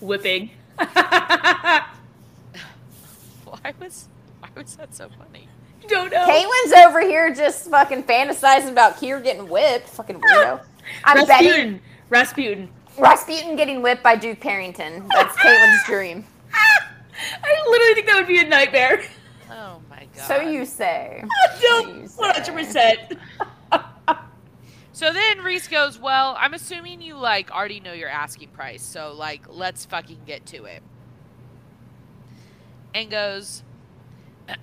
[0.00, 0.50] Whipping.
[0.78, 1.86] Why
[3.80, 4.08] was
[4.40, 5.48] why was that so funny?
[5.88, 6.26] Don't know.
[6.26, 9.88] Caitlin's over here just fucking fantasizing about Keir getting whipped.
[9.88, 10.60] Fucking weirdo.
[10.60, 10.64] Ah,
[11.04, 11.80] I'm betting
[12.10, 12.10] Rasputin.
[12.10, 12.68] Rasputin.
[12.98, 15.08] Rasputin getting whipped by Duke Perrington.
[15.14, 16.26] That's Caitlin's dream.
[16.52, 19.02] I literally think that would be a nightmare.
[19.50, 20.26] Oh my god.
[20.26, 21.24] So you say.
[21.62, 23.16] no, you 100%.
[24.94, 29.12] So then Rhys goes, Well, I'm assuming you like already know your asking price, so
[29.12, 30.84] like let's fucking get to it.
[32.94, 33.64] And goes,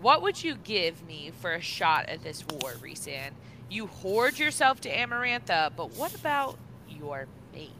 [0.00, 3.30] What would you give me for a shot at this war, Rhys Rhysand?
[3.68, 6.56] You hoard yourself to Amarantha, but what about
[6.88, 7.72] your mate?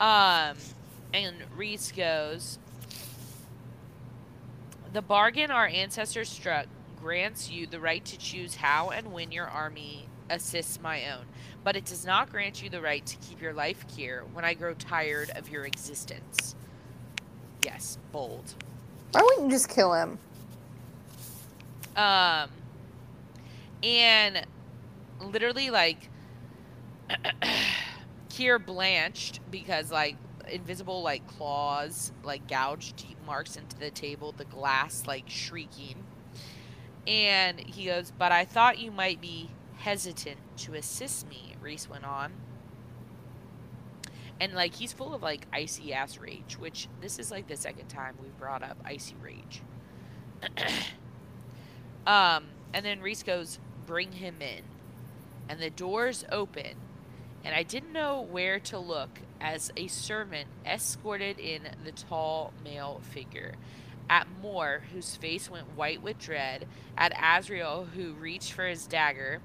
[0.00, 0.56] Um,
[1.12, 2.58] and Rhys goes,
[4.94, 6.68] The bargain our ancestors struck
[7.02, 11.24] grants you the right to choose how and when your army assists my own,
[11.64, 14.54] but it does not grant you the right to keep your life here when I
[14.54, 16.54] grow tired of your existence.
[17.64, 18.54] Yes, bold.
[19.12, 20.18] Why wouldn't you just kill him?
[21.96, 22.48] Um,
[23.82, 24.46] and
[25.20, 26.08] literally, like,
[28.30, 30.16] Keir blanched because, like,
[30.50, 35.96] invisible, like, claws, like, gouged deep marks into the table, the glass, like, shrieking.
[37.06, 42.04] And he goes, But I thought you might be hesitant to assist me, Rhys went
[42.04, 42.32] on.
[44.40, 47.88] And, like, he's full of, like, icy ass rage, which this is, like, the second
[47.88, 49.62] time we've brought up icy rage.
[52.06, 54.62] Um, and then Reese goes, "Bring him in,"
[55.48, 56.74] and the doors open,
[57.44, 63.00] and I didn't know where to look as a servant escorted in the tall male
[63.02, 63.54] figure.
[64.12, 69.40] At Mor, whose face went white with dread, at Azriel, who reached for his dagger,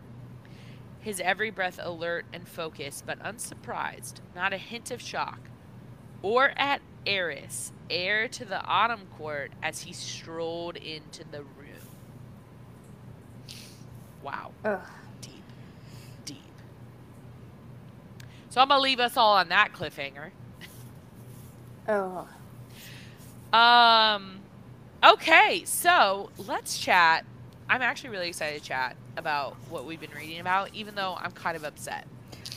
[1.00, 5.40] his every breath alert and focused, but unsurprised, not a hint of shock,
[6.22, 11.88] or at Eris, heir to the Autumn Court, as he strolled into the room.
[14.22, 14.52] Wow.
[14.66, 14.82] Ugh.
[15.22, 15.44] Deep.
[16.26, 16.38] Deep.
[18.50, 20.32] So I'm going to leave us all on that cliffhanger.
[21.88, 22.28] Oh.
[23.54, 24.37] Um,
[25.08, 27.26] okay, so let's chat.
[27.70, 31.32] I'm actually really excited to chat about what we've been reading about, even though I'm
[31.32, 32.08] kind of upset.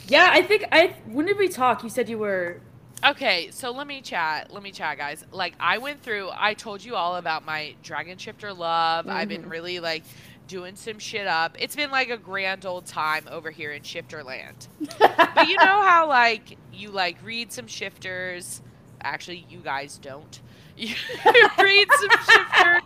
[0.07, 0.95] Yeah, I think I.
[1.07, 1.83] When did we talk?
[1.83, 2.61] You said you were.
[3.05, 4.53] Okay, so let me chat.
[4.53, 5.25] Let me chat, guys.
[5.33, 9.09] Like, I went through, I told you all about my Dragon Shifter love.
[9.09, 9.51] I've been mm-hmm.
[9.51, 10.03] really, like,
[10.49, 11.57] doing some shit up.
[11.59, 14.69] It's been, like, a grand old time over here in Shifter Land.
[14.99, 18.61] but you know how, like, you, like, read some shifters.
[19.01, 20.41] Actually, you guys don't.
[20.81, 20.95] You
[21.63, 22.83] read some shifters.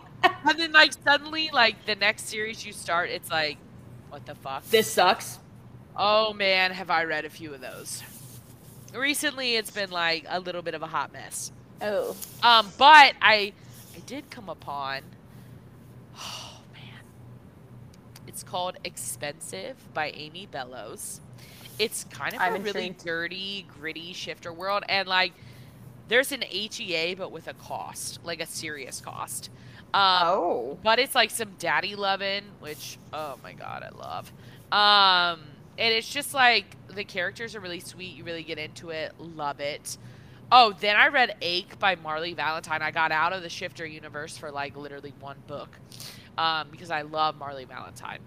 [0.47, 3.57] And then, like, suddenly, like, the next series you start, it's like,
[4.09, 4.65] what the fuck?
[4.69, 5.39] This sucks.
[5.95, 8.03] Oh, man, have I read a few of those.
[8.93, 11.51] recently it's been like a little bit of a hot mess.
[11.81, 12.15] Oh.
[12.43, 13.53] Um, but I
[13.95, 15.01] I did come upon
[16.17, 17.03] oh man.
[18.27, 21.21] It's called Expensive by Amy Bellows.
[21.77, 25.33] It's kind of I'm a really dirty, gritty shifter world and like
[26.07, 29.49] there's an HEA but with a cost, like a serious cost.
[29.93, 30.77] Um, oh.
[30.83, 34.31] but it's like some daddy loving, which oh my god, I love.
[34.71, 35.41] Um,
[35.77, 38.15] and it's just like the characters are really sweet.
[38.15, 39.97] You really get into it, love it.
[40.51, 42.81] Oh, then I read Ache by Marley Valentine.
[42.81, 45.69] I got out of the Shifter universe for like literally one book,
[46.37, 48.19] um, because I love Marley Valentine.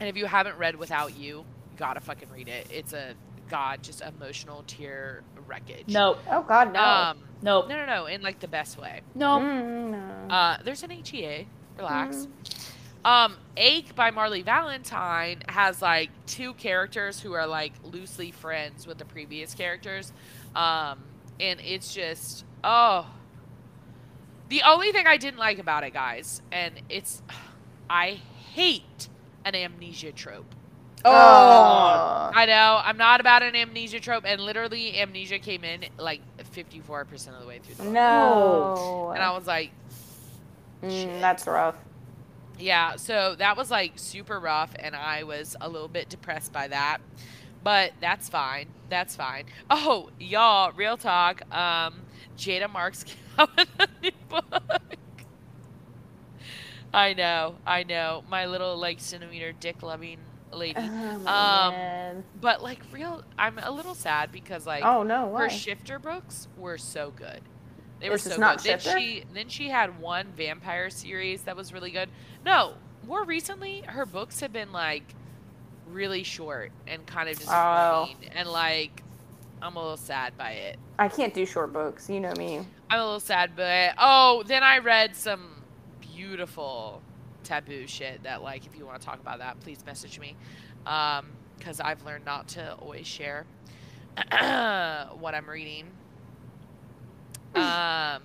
[0.00, 1.44] And if you haven't read Without You, you
[1.76, 2.66] gotta fucking read it.
[2.70, 3.14] It's a
[3.48, 5.88] god, just emotional tear wreckage.
[5.88, 6.18] Nope.
[6.30, 6.80] Oh God, no.
[6.80, 7.68] Um, Nope.
[7.68, 9.00] no, no, no, in like the best way.
[9.14, 9.42] Nope.
[9.42, 10.34] Mm, no.
[10.34, 11.46] Uh, there's an HEA.
[11.78, 12.28] Relax.
[13.04, 18.98] Um, Ache by Marley Valentine has like two characters who are like loosely friends with
[18.98, 20.12] the previous characters.
[20.54, 21.00] Um,
[21.38, 23.06] and it's just oh.
[24.50, 27.22] The only thing I didn't like about it, guys, and it's
[27.90, 28.20] I
[28.52, 29.08] hate
[29.44, 30.54] an amnesia trope.
[31.04, 32.30] Oh.
[32.34, 37.34] I know I'm not about an amnesia trope, and literally amnesia came in like 54%
[37.34, 37.92] of the way through the book.
[37.92, 39.12] no.
[39.14, 39.72] And I was like,
[40.82, 41.76] Mm, that's rough.
[42.58, 46.68] Yeah, so that was like super rough, and I was a little bit depressed by
[46.68, 46.98] that.
[47.62, 48.68] But that's fine.
[48.88, 49.44] That's fine.
[49.70, 51.42] Oh, y'all, real talk.
[51.54, 52.02] Um,
[52.38, 54.82] Jada Marks came out with a new book.
[56.92, 58.24] I know, I know.
[58.28, 60.18] My little like centimeter dick loving
[60.52, 60.78] lady.
[60.78, 62.24] Oh, Um.
[62.40, 66.78] But like real I'm a little sad because like oh no, her shifter books were
[66.78, 67.40] so good.
[68.00, 68.64] They This were so not good.
[68.70, 68.98] Then Shifter?
[68.98, 72.08] she then she had one vampire series that was really good.
[72.44, 72.74] No,
[73.06, 75.04] more recently her books have been like
[75.86, 78.06] really short and kind of Oh.
[78.08, 79.02] disappointing and like
[79.62, 80.78] I'm a little sad by it.
[80.98, 82.08] I can't do short books.
[82.08, 82.60] You know me.
[82.88, 85.62] I'm a little sad, but oh, then I read some
[86.00, 87.02] beautiful
[87.50, 90.36] taboo shit that like if you want to talk about that, please message me.
[90.86, 91.26] Um,
[91.58, 93.44] because I've learned not to always share
[94.30, 95.84] what I'm reading.
[97.54, 98.22] Um,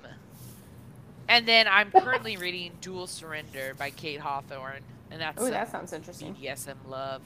[1.28, 5.92] and then I'm currently reading Dual Surrender by Kate Hawthorne, and that's Oh, that sounds
[5.92, 6.34] interesting.
[6.36, 7.22] BDSM love.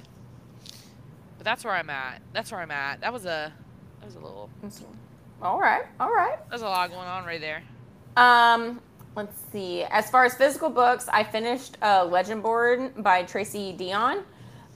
[1.38, 2.22] But that's where I'm at.
[2.34, 3.02] That's where I'm at.
[3.02, 3.54] That was a
[4.00, 4.50] that was a little
[5.41, 6.38] All right, all right.
[6.50, 7.62] there's a lot going on right there.
[8.18, 8.82] Um,
[9.16, 9.84] let's see.
[9.84, 14.24] As far as physical books, I finished uh, Legendborn by Tracy Deonn.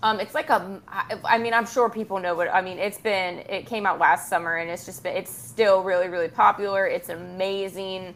[0.02, 0.82] Um, it's like a,
[1.24, 2.54] I mean, I'm sure people know what.
[2.54, 5.82] I mean, it's been, it came out last summer, and it's just been, it's still
[5.82, 6.86] really, really popular.
[6.86, 8.14] It's amazing.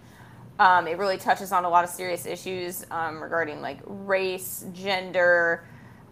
[0.60, 5.66] Um, it really touches on a lot of serious issues um, regarding like race, gender,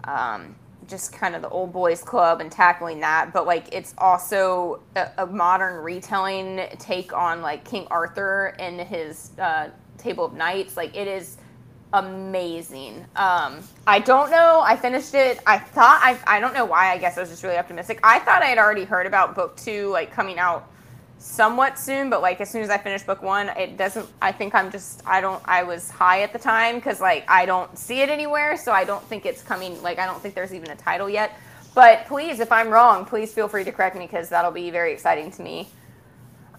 [0.06, 0.56] um,
[0.88, 3.34] just kind of the old boys club and tackling that.
[3.34, 9.32] But like, it's also a, a modern retelling take on like King Arthur and his
[9.39, 9.72] uh,
[10.06, 10.78] Table of Knights.
[10.78, 11.38] Like, it is
[11.93, 13.06] amazing.
[13.16, 14.62] Um, I don't know.
[14.64, 15.39] I finished it.
[15.47, 16.18] I thought I.
[16.28, 16.91] I don't know why.
[16.91, 17.99] I guess I was just really optimistic.
[18.03, 20.70] I thought I had already heard about book two like coming out
[21.18, 24.08] somewhat soon, but like as soon as I finished book one, it doesn't.
[24.22, 25.01] I think I'm just.
[25.06, 25.41] I don't.
[25.45, 28.84] I was high at the time because like I don't see it anywhere, so I
[28.84, 29.82] don't think it's coming.
[29.82, 31.38] Like I don't think there's even a title yet.
[31.74, 34.93] But please, if I'm wrong, please feel free to correct me because that'll be very
[34.93, 35.68] exciting to me.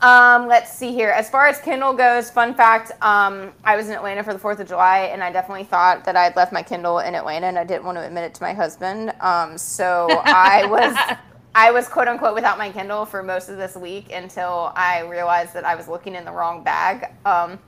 [0.03, 1.11] Um, let's see here.
[1.11, 4.61] As far as Kindle goes, fun fact: um, I was in Atlanta for the Fourth
[4.61, 7.59] of July, and I definitely thought that I had left my Kindle in Atlanta, and
[7.59, 9.13] I didn't want to admit it to my husband.
[9.21, 11.17] Um, so I was,
[11.55, 15.55] I was quote unquote without my Kindle for most of this week until I realized
[15.55, 17.13] that I was looking in the wrong bag.
[17.25, 17.59] Um,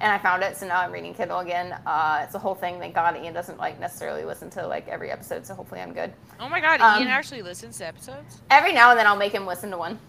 [0.00, 1.78] and I found it, so now I'm reading Kindle again.
[1.86, 2.80] Uh, it's a whole thing.
[2.80, 6.12] Thank God Ian doesn't like necessarily listen to like every episode, so hopefully I'm good.
[6.40, 8.40] Oh my god, Um, Ian actually listens to episodes?
[8.50, 10.00] Every now and then I'll make him listen to one.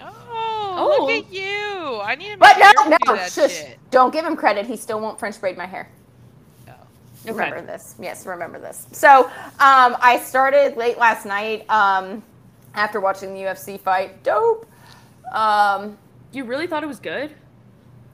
[0.00, 0.12] Oh,
[0.78, 1.06] Oh.
[1.06, 2.00] look at you.
[2.02, 3.52] I need to But Eric no, do that shush.
[3.58, 3.78] Shit.
[3.90, 4.66] Don't give him credit.
[4.66, 5.88] He still won't French braid my hair.
[6.68, 6.72] Oh.
[7.26, 7.94] Remember this.
[7.98, 8.86] Yes, remember this.
[8.92, 12.22] So um, I started late last night um,
[12.74, 14.22] after watching the UFC fight.
[14.22, 14.66] Dope.
[15.32, 15.98] Um,
[16.32, 17.32] You really thought it was good?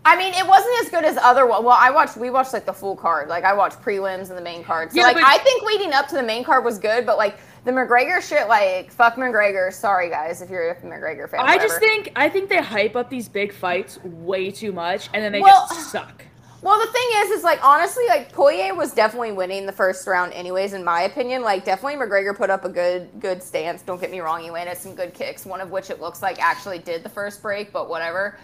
[0.06, 1.64] I mean, it wasn't as good as other one.
[1.64, 2.16] Well, I watched.
[2.18, 3.28] We watched like the full card.
[3.28, 4.92] Like I watched prelims and the main card.
[4.92, 7.16] So Yeah, like but- I think leading up to the main card was good, but
[7.16, 9.72] like the McGregor shit, like fuck McGregor.
[9.72, 11.40] Sorry guys, if you're a McGregor fan.
[11.40, 15.22] I just think I think they hype up these big fights way too much, and
[15.22, 16.24] then they Well- just suck.
[16.62, 20.32] Well, the thing is, is like honestly, like Poirier was definitely winning the first round,
[20.32, 20.72] anyways.
[20.72, 23.82] In my opinion, like definitely McGregor put up a good, good stance.
[23.82, 26.42] Don't get me wrong, he landed some good kicks, one of which it looks like
[26.42, 28.38] actually did the first break, but whatever.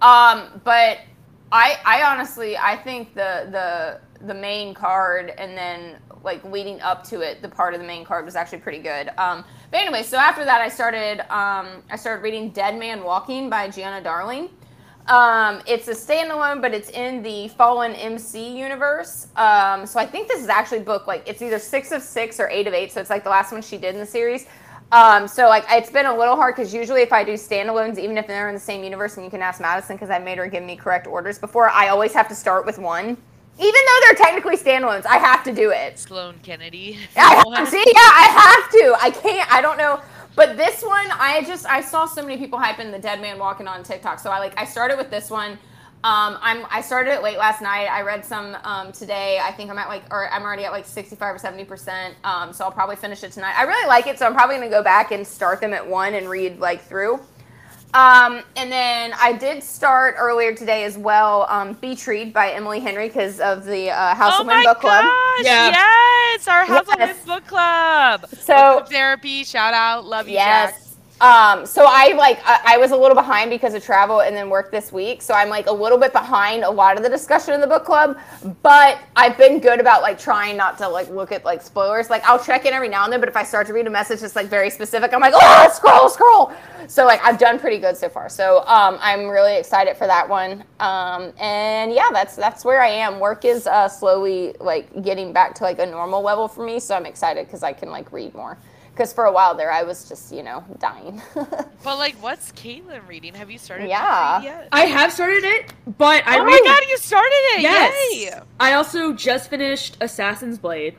[0.00, 1.00] Um, but
[1.52, 7.04] I, I honestly, I think the the the main card and then like leading up
[7.04, 9.10] to it, the part of the main card was actually pretty good.
[9.18, 13.48] Um, but anyway, so after that, I started um, I started reading Dead Man Walking
[13.50, 14.50] by Giana Darling.
[15.08, 19.28] Um, it's a standalone, but it's in the Fallen MC universe.
[19.36, 22.48] Um, so I think this is actually book like it's either six of six or
[22.48, 22.92] eight of eight.
[22.92, 24.46] So it's like the last one she did in the series.
[24.92, 28.18] Um, so like it's been a little hard because usually if I do standalones, even
[28.18, 30.46] if they're in the same universe, and you can ask Madison because I made her
[30.46, 33.16] give me correct orders before, I always have to start with one.
[33.58, 35.98] Even though they're technically standalones, I have to do it.
[35.98, 36.98] Sloane Kennedy.
[37.16, 38.96] I have, see, yeah, I have to.
[39.00, 39.52] I can't.
[39.52, 40.00] I don't know.
[40.34, 43.66] But this one, I just I saw so many people hyping the Dead Man Walking
[43.66, 44.20] on TikTok.
[44.20, 45.52] So I like I started with this one.
[46.04, 47.86] Um, I'm I started it late last night.
[47.86, 49.40] I read some um, today.
[49.42, 52.14] I think I'm at like or I'm already at like 65 or 70 percent.
[52.22, 53.54] Um, so I'll probably finish it tonight.
[53.56, 56.12] I really like it, so I'm probably gonna go back and start them at one
[56.12, 57.18] and read like through.
[57.94, 62.80] Um, and then I did start earlier today as well, um, Beach Read by Emily
[62.80, 65.04] Henry because of the uh, House oh of Wind my Book Club.
[65.06, 65.46] Oh my gosh!
[65.46, 65.70] Yeah.
[65.70, 67.16] Yes, our House of Yes.
[67.16, 68.26] Wind book club.
[68.32, 69.44] So- Book Club therapy.
[69.44, 70.74] Shout out, love you, Jack.
[71.18, 74.50] Um, so I like I, I was a little behind because of travel and then
[74.50, 75.22] work this week.
[75.22, 77.86] So I'm like a little bit behind a lot of the discussion in the book
[77.86, 78.18] club.
[78.62, 82.10] But I've been good about like trying not to like look at like spoilers.
[82.10, 83.90] Like I'll check in every now and then, but if I start to read a
[83.90, 86.52] message that's like very specific, I'm like, oh scroll, scroll.
[86.86, 88.28] So like I've done pretty good so far.
[88.28, 90.64] So um, I'm really excited for that one.
[90.80, 93.20] Um, and yeah, that's that's where I am.
[93.20, 96.78] Work is uh, slowly like getting back to like a normal level for me.
[96.78, 98.58] So I'm excited because I can like read more.
[98.96, 101.20] Because for a while there, I was just you know dying.
[101.84, 103.34] But like, what's Caitlin reading?
[103.34, 103.88] Have you started?
[103.88, 104.42] Yeah.
[104.42, 104.68] Yet?
[104.72, 107.60] I have started it, but I oh read my god, you started it!
[107.60, 107.94] Yes.
[108.24, 108.40] Yay!
[108.58, 110.96] I also just finished Assassin's Blade.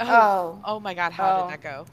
[0.00, 0.06] Oh.
[0.08, 0.62] Oh.
[0.64, 1.42] oh my god, how Oh.
[1.50, 1.84] did that go?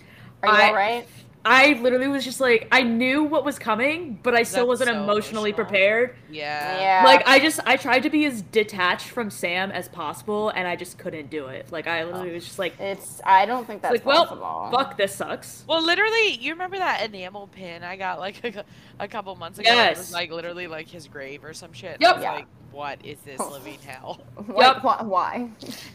[0.43, 1.07] Are you I- all right?
[1.47, 4.89] I literally was just like, I knew what was coming, but I still That's wasn't
[4.89, 5.65] so emotionally emotional.
[5.65, 6.15] prepared.
[6.31, 6.79] Yeah.
[6.79, 7.05] Yeah.
[7.05, 10.75] Like I just I tried to be as detached from Sam as possible, and I
[10.75, 11.71] just couldn't do it.
[11.71, 13.21] Like I literally was just like, it's.
[13.23, 15.63] I don't think that's like well, fuck, this sucks.
[15.67, 18.65] Well, literally, you remember that enamel pin I got like a,
[18.99, 19.69] a couple months ago?
[19.69, 19.97] It Yes.
[19.99, 21.97] was like literally like his grave or some shit.
[22.01, 22.09] Yep.
[22.09, 22.31] I was Yeah.
[22.33, 24.19] like, what is this living hell?
[24.47, 25.49] Like, wh- why?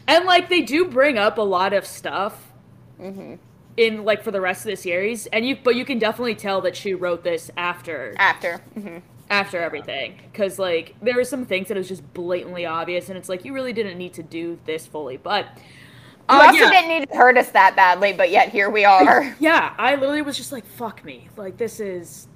[0.07, 2.47] And like they do bring up a lot of stuff
[2.97, 3.35] hmm
[3.77, 6.61] in like for the rest of the series, and you but you can definitely tell
[6.61, 8.57] that she wrote this after After.
[8.73, 8.97] hmm
[9.29, 13.29] after everything because like there were some things that was just blatantly obvious, and it's
[13.29, 15.47] like you really didn't need to do this fully, but.
[16.29, 16.69] You Uh, also yeah.
[16.69, 19.35] didn't need to hurt us that badly, but yet here we are.
[19.39, 22.27] Yeah, I literally was just like, "Fuck me!" Like this is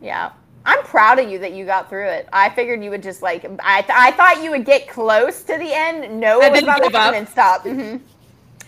[0.00, 0.32] yeah.
[0.64, 2.28] I'm proud of you that you got through it.
[2.32, 3.44] I figured you would just like.
[3.62, 6.82] I, th- I thought you would get close to the end, no, it was about
[6.84, 7.14] to give happen, up.
[7.14, 7.62] and stop.
[7.62, 7.96] hmm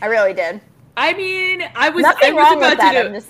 [0.02, 0.60] I really did.
[0.96, 2.92] I mean, I was Nothing I was wrong about with that.
[2.92, 3.28] to I'm do just.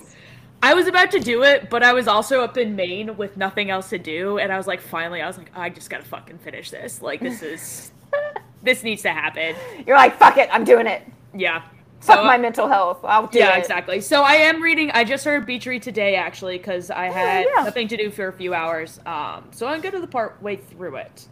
[0.63, 3.71] I was about to do it, but I was also up in Maine with nothing
[3.71, 6.39] else to do, and I was like, finally, I was like, I just gotta fucking
[6.39, 7.03] finish this.
[7.03, 7.93] Like, this is
[8.63, 9.55] this needs to happen.
[9.87, 11.03] You're like, fuck it, I'm doing it.
[11.35, 11.63] Yeah.
[12.01, 12.99] Fuck So- my mental health.
[13.05, 13.43] I'll do it.
[13.43, 13.61] yeah, it.
[13.61, 14.01] exactly.
[14.01, 14.91] So I am reading.
[14.93, 17.63] I just heard Beach Read today, actually, because I had yeah.
[17.65, 19.01] nothing to do for a few hours.
[19.07, 21.29] Um, so I'm good to the part way through it.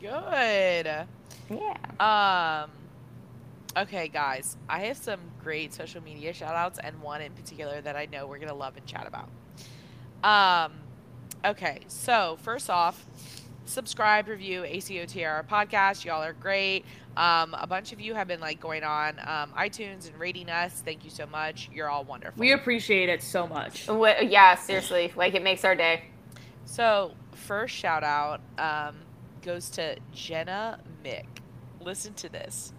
[0.00, 1.06] Good.
[1.50, 2.64] Yeah.
[2.64, 2.70] Um.
[3.76, 7.94] Okay, guys, I have some great social media shout outs and one in particular that
[7.94, 9.28] I know we're going to love and chat about.
[10.24, 10.72] Um,
[11.44, 13.04] okay, so first off,
[13.66, 16.06] subscribe, review ACOTR podcast.
[16.06, 16.86] Y'all are great.
[17.18, 20.80] Um, a bunch of you have been like going on um, iTunes and rating us.
[20.82, 21.68] Thank you so much.
[21.70, 22.40] You're all wonderful.
[22.40, 23.86] We appreciate it so much.
[23.88, 25.12] Wh- yeah, seriously.
[25.14, 26.04] Like, it makes our day.
[26.64, 28.96] So, first shout out um,
[29.42, 31.26] goes to Jenna Mick.
[31.80, 32.72] Listen to this.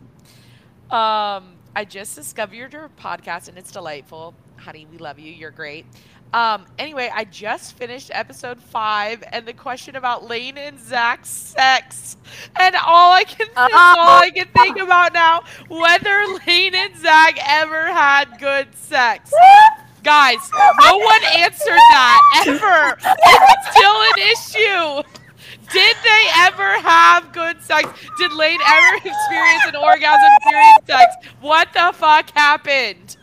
[0.91, 4.33] Um, I just discovered your podcast and it's delightful.
[4.57, 5.31] Honey, we love you.
[5.31, 5.85] You're great.
[6.33, 12.17] Um, anyway, I just finished episode five and the question about Lane and Zack's sex.
[12.59, 17.37] And all I can that's all I can think about now, whether Lane and Zach
[17.47, 19.31] ever had good sex.
[20.03, 20.37] Guys,
[20.85, 22.97] no one answered that ever.
[22.99, 25.09] It's still an issue.
[25.71, 27.89] Did they ever have good sex?
[28.17, 31.15] Did Lane ever experience an orgasm during sex?
[31.41, 33.17] What the fuck happened?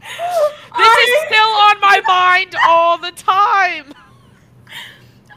[0.00, 3.94] This is still on my mind all the time.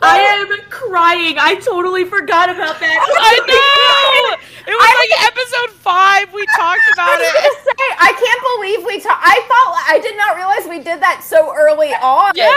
[0.02, 1.38] I am crying.
[1.40, 2.98] I totally forgot about that.
[3.18, 4.42] I know.
[4.68, 6.34] It was like episode five.
[6.34, 7.64] We talked I about was it.
[7.66, 9.22] say, I can't believe we talked.
[9.24, 12.32] I thought I did not realize we did that so early on.
[12.34, 12.50] Yes.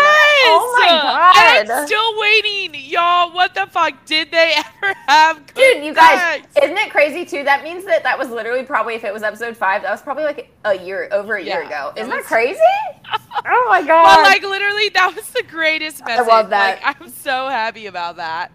[0.47, 1.71] Oh my god.
[1.71, 3.31] I'm still waiting, y'all.
[3.35, 4.07] What the fuck?
[4.07, 6.65] Did they ever have Dude, you guys, sex?
[6.65, 7.45] isn't it crazy too?
[7.45, 10.25] That means that that was literally probably if it was episode five, that was probably
[10.25, 11.93] like a year over a year Yeah, ago.
[11.95, 12.61] Isn't that was- crazy?
[13.47, 14.17] oh my god!
[14.17, 16.27] But like literally, that was the greatest message.
[16.27, 16.83] I love that.
[16.83, 18.51] Like, I'm so happy about that.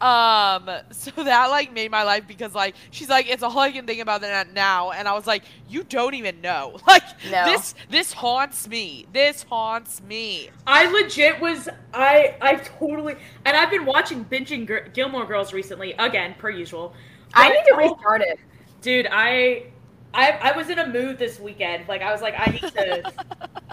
[0.00, 3.86] Um, so that like made my life because like she's like it's all I can
[3.86, 6.78] think about that now, and I was like, you don't even know.
[6.86, 7.44] Like No.
[7.46, 9.06] this this haunts me.
[9.12, 10.50] This haunts me.
[10.66, 13.14] I legit was I I totally
[13.44, 16.92] and I've been watching binging Gr- Gilmore Girls recently again per usual.
[17.32, 18.38] I need to restart it.
[18.82, 19.06] dude.
[19.10, 19.66] I
[20.12, 21.88] I I was in a mood this weekend.
[21.88, 23.12] Like I was like I need to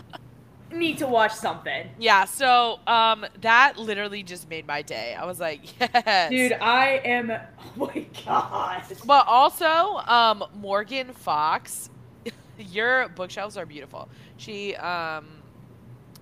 [0.73, 1.89] need to watch something.
[1.99, 2.25] Yeah.
[2.25, 5.15] So um, that literally just made my day.
[5.15, 7.31] I was like, yes, Dude, I am.
[7.79, 8.83] Oh my god.
[9.05, 9.65] But also,
[10.05, 11.89] um, Morgan Fox,
[12.59, 14.09] your bookshelves are beautiful.
[14.35, 15.25] She um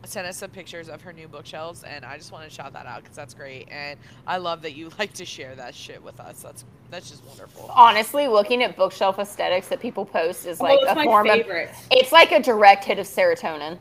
[0.05, 2.85] sent us some pictures of her new bookshelves, and I just want to shout that
[2.85, 3.67] out because that's great.
[3.69, 6.41] And I love that you like to share that shit with us.
[6.41, 7.71] That's that's just wonderful.
[7.73, 11.69] Honestly, looking at bookshelf aesthetics that people post is like it's a my form favorite.
[11.69, 11.75] of.
[11.91, 13.77] It's like a direct hit of serotonin.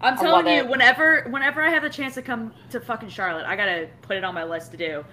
[0.00, 0.68] I'm telling you, it.
[0.68, 4.24] whenever whenever I have the chance to come to fucking Charlotte, I gotta put it
[4.24, 5.04] on my list to do.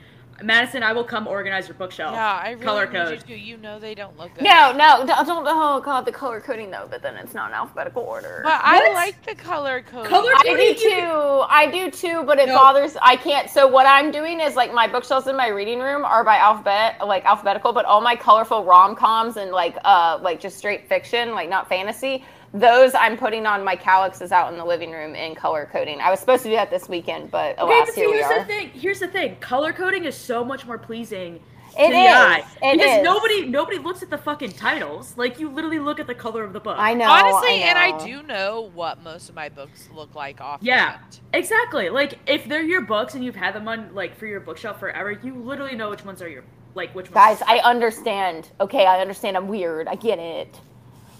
[0.44, 2.14] Madison, I will come organize your bookshelf.
[2.14, 3.24] Yeah, I really Color need code.
[3.28, 3.42] you to.
[3.42, 4.44] You know they don't look good.
[4.44, 5.46] No, no, don't, don't.
[5.50, 8.42] Oh god, the color coding though, but then it's not in alphabetical order.
[8.44, 10.06] But I like the color code.
[10.06, 11.44] Color I do too.
[11.50, 12.56] I do too, but it No.
[12.56, 12.98] bothers.
[13.02, 13.50] I can't.
[13.50, 17.06] So what I'm doing is like my bookshelves in my reading room are by alphabet,
[17.06, 21.32] like alphabetical, but all my colorful rom coms and like uh like just straight fiction,
[21.32, 22.24] like not fantasy.
[22.54, 26.00] Those I'm putting on my Kallaxes out in the living room in color coding.
[26.00, 28.18] I was supposed to do that this weekend, but Okay, alas, but see, here we
[28.18, 28.70] here's the thing.
[28.70, 29.36] Here's the thing.
[29.38, 31.40] Color coding is so much more pleasing
[31.76, 33.04] to It the eye because is.
[33.04, 35.16] nobody nobody looks at the fucking titles.
[35.18, 36.78] Like you literally look at the color of the book.
[36.80, 37.10] I know.
[37.10, 40.60] Honestly, I and I do know what most of my books look like off.
[40.64, 41.00] Yeah.
[41.34, 41.90] Exactly.
[41.90, 45.12] Like if they're your books and you've had them on like for your bookshelf forever,
[45.12, 46.44] you literally know which ones are your
[46.76, 47.14] like which ones.
[47.14, 48.52] Guys, I understand.
[48.60, 49.38] Okay, I understand.
[49.38, 49.88] I'm weird.
[49.88, 50.60] I get it.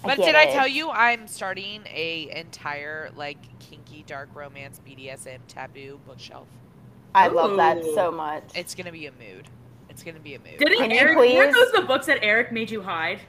[0.08, 5.40] But get did I tell you I'm starting a entire like kinky dark romance BDSM
[5.48, 6.48] taboo bookshelf?
[7.14, 8.44] I love that so much.
[8.54, 9.48] It's gonna be a mood.
[9.90, 10.58] It's gonna be a mood.
[10.58, 11.18] Didn't Can you Eric?
[11.18, 13.20] Weren't those the books that Eric made you hide?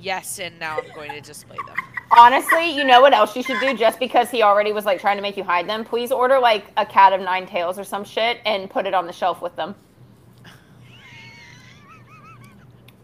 [0.00, 1.76] Yes, and now I'm going to display them.
[2.16, 3.76] Honestly, you know what else you should do?
[3.76, 6.66] Just because he already was like trying to make you hide them, please order like
[6.76, 9.54] a cat of nine tails or some shit and put it on the shelf with
[9.56, 9.74] them.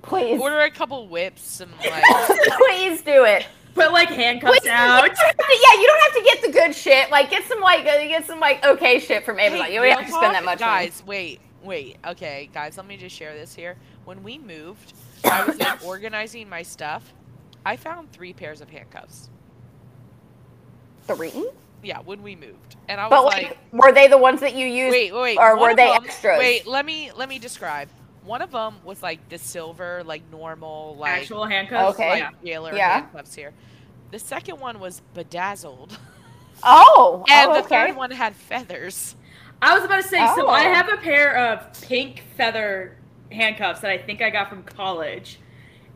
[0.03, 2.03] Please, Order a couple whips, some like.
[2.59, 3.47] please do it.
[3.75, 5.05] Put like handcuffs Please, out.
[5.05, 7.11] you to- yeah, you don't have to get the good shit.
[7.11, 9.67] Like, get some like, uh, get some like okay shit from Amazon.
[9.67, 10.45] Hey, you don't have real to spend that talk?
[10.45, 10.61] much.
[10.61, 10.87] money.
[10.87, 11.97] Guys, wait, wait.
[12.07, 13.77] Okay, guys, let me just share this here.
[14.05, 14.93] When we moved,
[15.25, 17.13] I was like organizing my stuff.
[17.65, 19.29] I found three pairs of handcuffs.
[21.07, 21.33] three.
[21.83, 24.55] Yeah, when we moved, and I was But like, like, were they the ones that
[24.55, 24.93] you used?
[24.93, 25.39] wait, wait, wait.
[25.39, 26.39] or were they them- extras?
[26.39, 27.89] Wait, let me let me describe.
[28.31, 31.99] One of them was like the silver, like normal, like Actual handcuffs.
[31.99, 32.23] Okay.
[32.23, 33.01] like jailer Yeah.
[33.01, 33.53] handcuffs here.
[34.13, 35.99] The second one was bedazzled,
[36.63, 37.89] oh, oh, and oh, the okay.
[37.89, 39.17] third one had feathers.
[39.61, 40.75] I was about to say, so I Oh.
[40.75, 42.97] have a pair of pink feather
[43.33, 45.41] handcuffs that I think I got from college,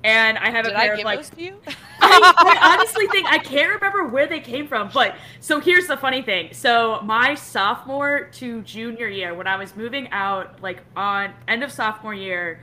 [0.05, 1.18] and I have Did a pair I of like.
[1.18, 1.60] those to you?
[2.01, 5.97] I, I honestly think I can't remember where they came from, but so here's the
[5.97, 6.52] funny thing.
[6.52, 11.72] So my sophomore to junior year, when I was moving out, like on end of
[11.72, 12.60] sophomore year,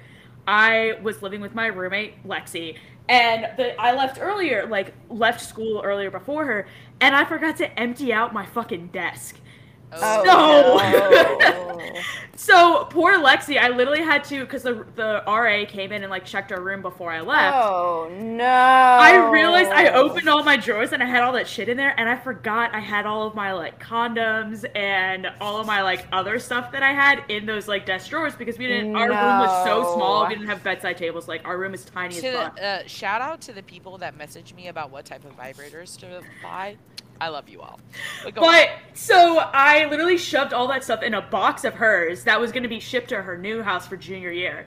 [0.47, 2.77] I was living with my roommate Lexi,
[3.09, 6.67] and the, I left earlier, like left school earlier before her,
[7.01, 9.37] and I forgot to empty out my fucking desk.
[9.93, 11.39] Oh, No.
[11.39, 11.77] no.
[12.37, 16.25] So poor Lexi, I literally had to because the the RA came in and like
[16.25, 17.55] checked our room before I left.
[17.55, 18.43] Oh no!
[18.43, 21.93] I realized I opened all my drawers and I had all that shit in there,
[21.99, 26.07] and I forgot I had all of my like condoms and all of my like
[26.11, 28.95] other stuff that I had in those like desk drawers because we didn't.
[28.95, 31.27] Our room was so small, we didn't have bedside tables.
[31.27, 32.59] Like our room is tiny to as fuck.
[32.59, 36.23] uh, shout out to the people that messaged me about what type of vibrators to
[36.41, 36.77] buy.
[37.21, 37.79] I love you all.
[38.23, 38.33] But.
[38.33, 42.51] But so I literally shoved all that stuff in a box of hers that was
[42.51, 44.65] going to be shipped to her new house for junior year.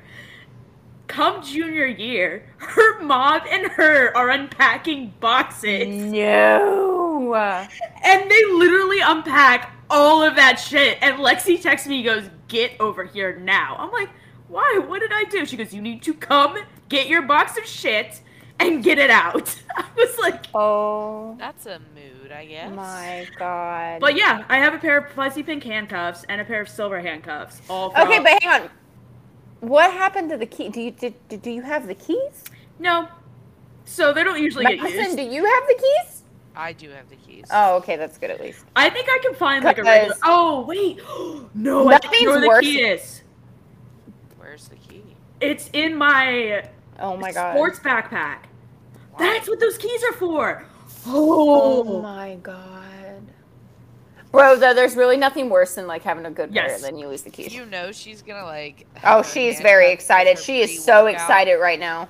[1.08, 5.88] Come junior year, her mom and her are unpacking boxes.
[5.88, 7.34] No.
[7.34, 10.98] And they literally unpack all of that shit.
[11.02, 13.74] And Lexi texts me, goes, Get over here now.
[13.80, 14.10] I'm like,
[14.46, 14.80] Why?
[14.86, 15.44] What did I do?
[15.44, 16.56] She goes, You need to come
[16.88, 18.20] get your box of shit
[18.60, 19.54] and get it out.
[19.76, 22.74] I was like, Oh That's a mood, I guess.
[22.74, 24.00] my god.
[24.00, 27.00] But yeah, I have a pair of fuzzy pink handcuffs and a pair of silver
[27.00, 27.60] handcuffs.
[27.68, 28.08] All from...
[28.08, 28.70] okay, but hang on.
[29.60, 30.68] What happened to the key?
[30.68, 32.44] Do you did, did do you have the keys?
[32.78, 33.08] No.
[33.86, 35.16] So they don't usually get used.
[35.16, 36.22] do you have the keys?
[36.56, 37.46] I do have the keys.
[37.50, 38.64] Oh, okay, that's good at least.
[38.76, 40.14] I think I can find like a regular.
[40.22, 40.98] Oh wait,
[41.54, 43.22] no, I think Nothing's where the worse- key is.
[44.38, 45.02] Where's the key?
[45.40, 46.68] It's in my
[47.00, 47.54] Oh my god.
[47.54, 48.38] sports backpack.
[49.12, 49.34] Why?
[49.34, 50.64] That's what those keys are for.
[51.06, 53.22] Oh Oh, my god.
[54.32, 56.82] Bro, though, there's really nothing worse than like having a good player Yes.
[56.82, 57.54] than you lose the keys.
[57.54, 58.86] You know she's gonna like.
[59.04, 60.38] oh, she's very excited.
[60.38, 62.08] She is so excited right now.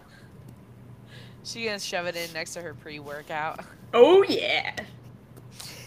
[1.43, 3.61] She gonna shove it in next to her pre-workout.
[3.93, 4.74] Oh yeah.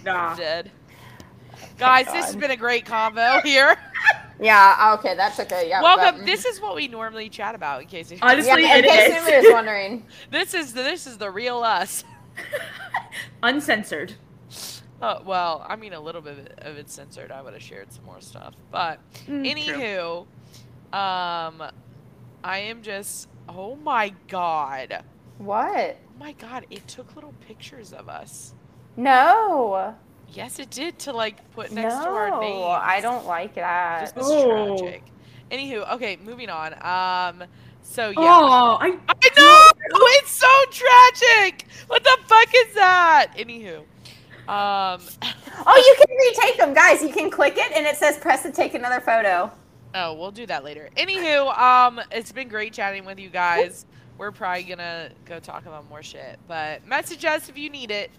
[0.05, 0.35] Nah.
[0.35, 0.69] Dead.
[1.53, 3.75] Oh Guys, this has been a great combo here.
[4.39, 4.95] Yeah.
[4.99, 5.67] Okay, that's okay.
[5.69, 5.81] yeah.
[5.81, 6.19] Welcome.
[6.19, 7.81] but- This is what we normally chat about.
[7.81, 9.15] In case you Honestly, yeah, in it case is.
[9.15, 10.05] anybody was wondering.
[10.31, 12.03] this is the, this is the real us.
[13.43, 14.13] Uncensored.
[15.01, 17.31] Oh well, I mean a little bit of it censored.
[17.31, 19.73] I would have shared some more stuff, but Mm, true.
[19.75, 21.63] anywho, um,
[22.43, 23.27] I am just.
[23.49, 25.03] Oh my god.
[25.37, 25.97] What?
[25.99, 26.65] Oh my god!
[26.71, 28.53] It took little pictures of us.
[28.95, 29.95] No.
[30.33, 32.65] Yes, it did to like put next to our No, names.
[32.81, 34.05] I don't like that.
[34.07, 34.77] This was Oh.
[34.77, 35.03] tragic.
[35.51, 36.73] Anywho, okay, moving on.
[36.83, 37.47] Um,
[37.81, 38.15] so yeah.
[38.19, 39.67] Oh, I I know
[40.19, 41.65] it's so tragic.
[41.87, 43.27] What the fuck is that?
[43.37, 43.79] Anywho,
[44.49, 45.01] um,
[45.65, 47.01] Oh, you can retake them, guys.
[47.01, 49.51] You can click it, and it says press to take another photo.
[49.95, 50.89] oh, we'll do that later.
[50.97, 53.85] Anywho, um, it's been great chatting with you guys.
[54.17, 58.11] We're probably gonna go talk about more shit, but message us if you need it.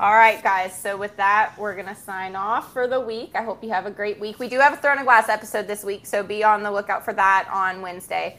[0.00, 0.76] All right, guys.
[0.76, 3.30] So with that, we're gonna sign off for the week.
[3.36, 4.40] I hope you have a great week.
[4.40, 7.04] We do have a Throne of Glass episode this week, so be on the lookout
[7.04, 8.38] for that on Wednesday.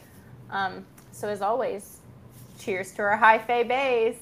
[0.50, 2.00] Um, so as always,
[2.60, 4.16] cheers to our high fae bays.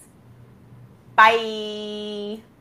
[1.16, 2.53] Bye.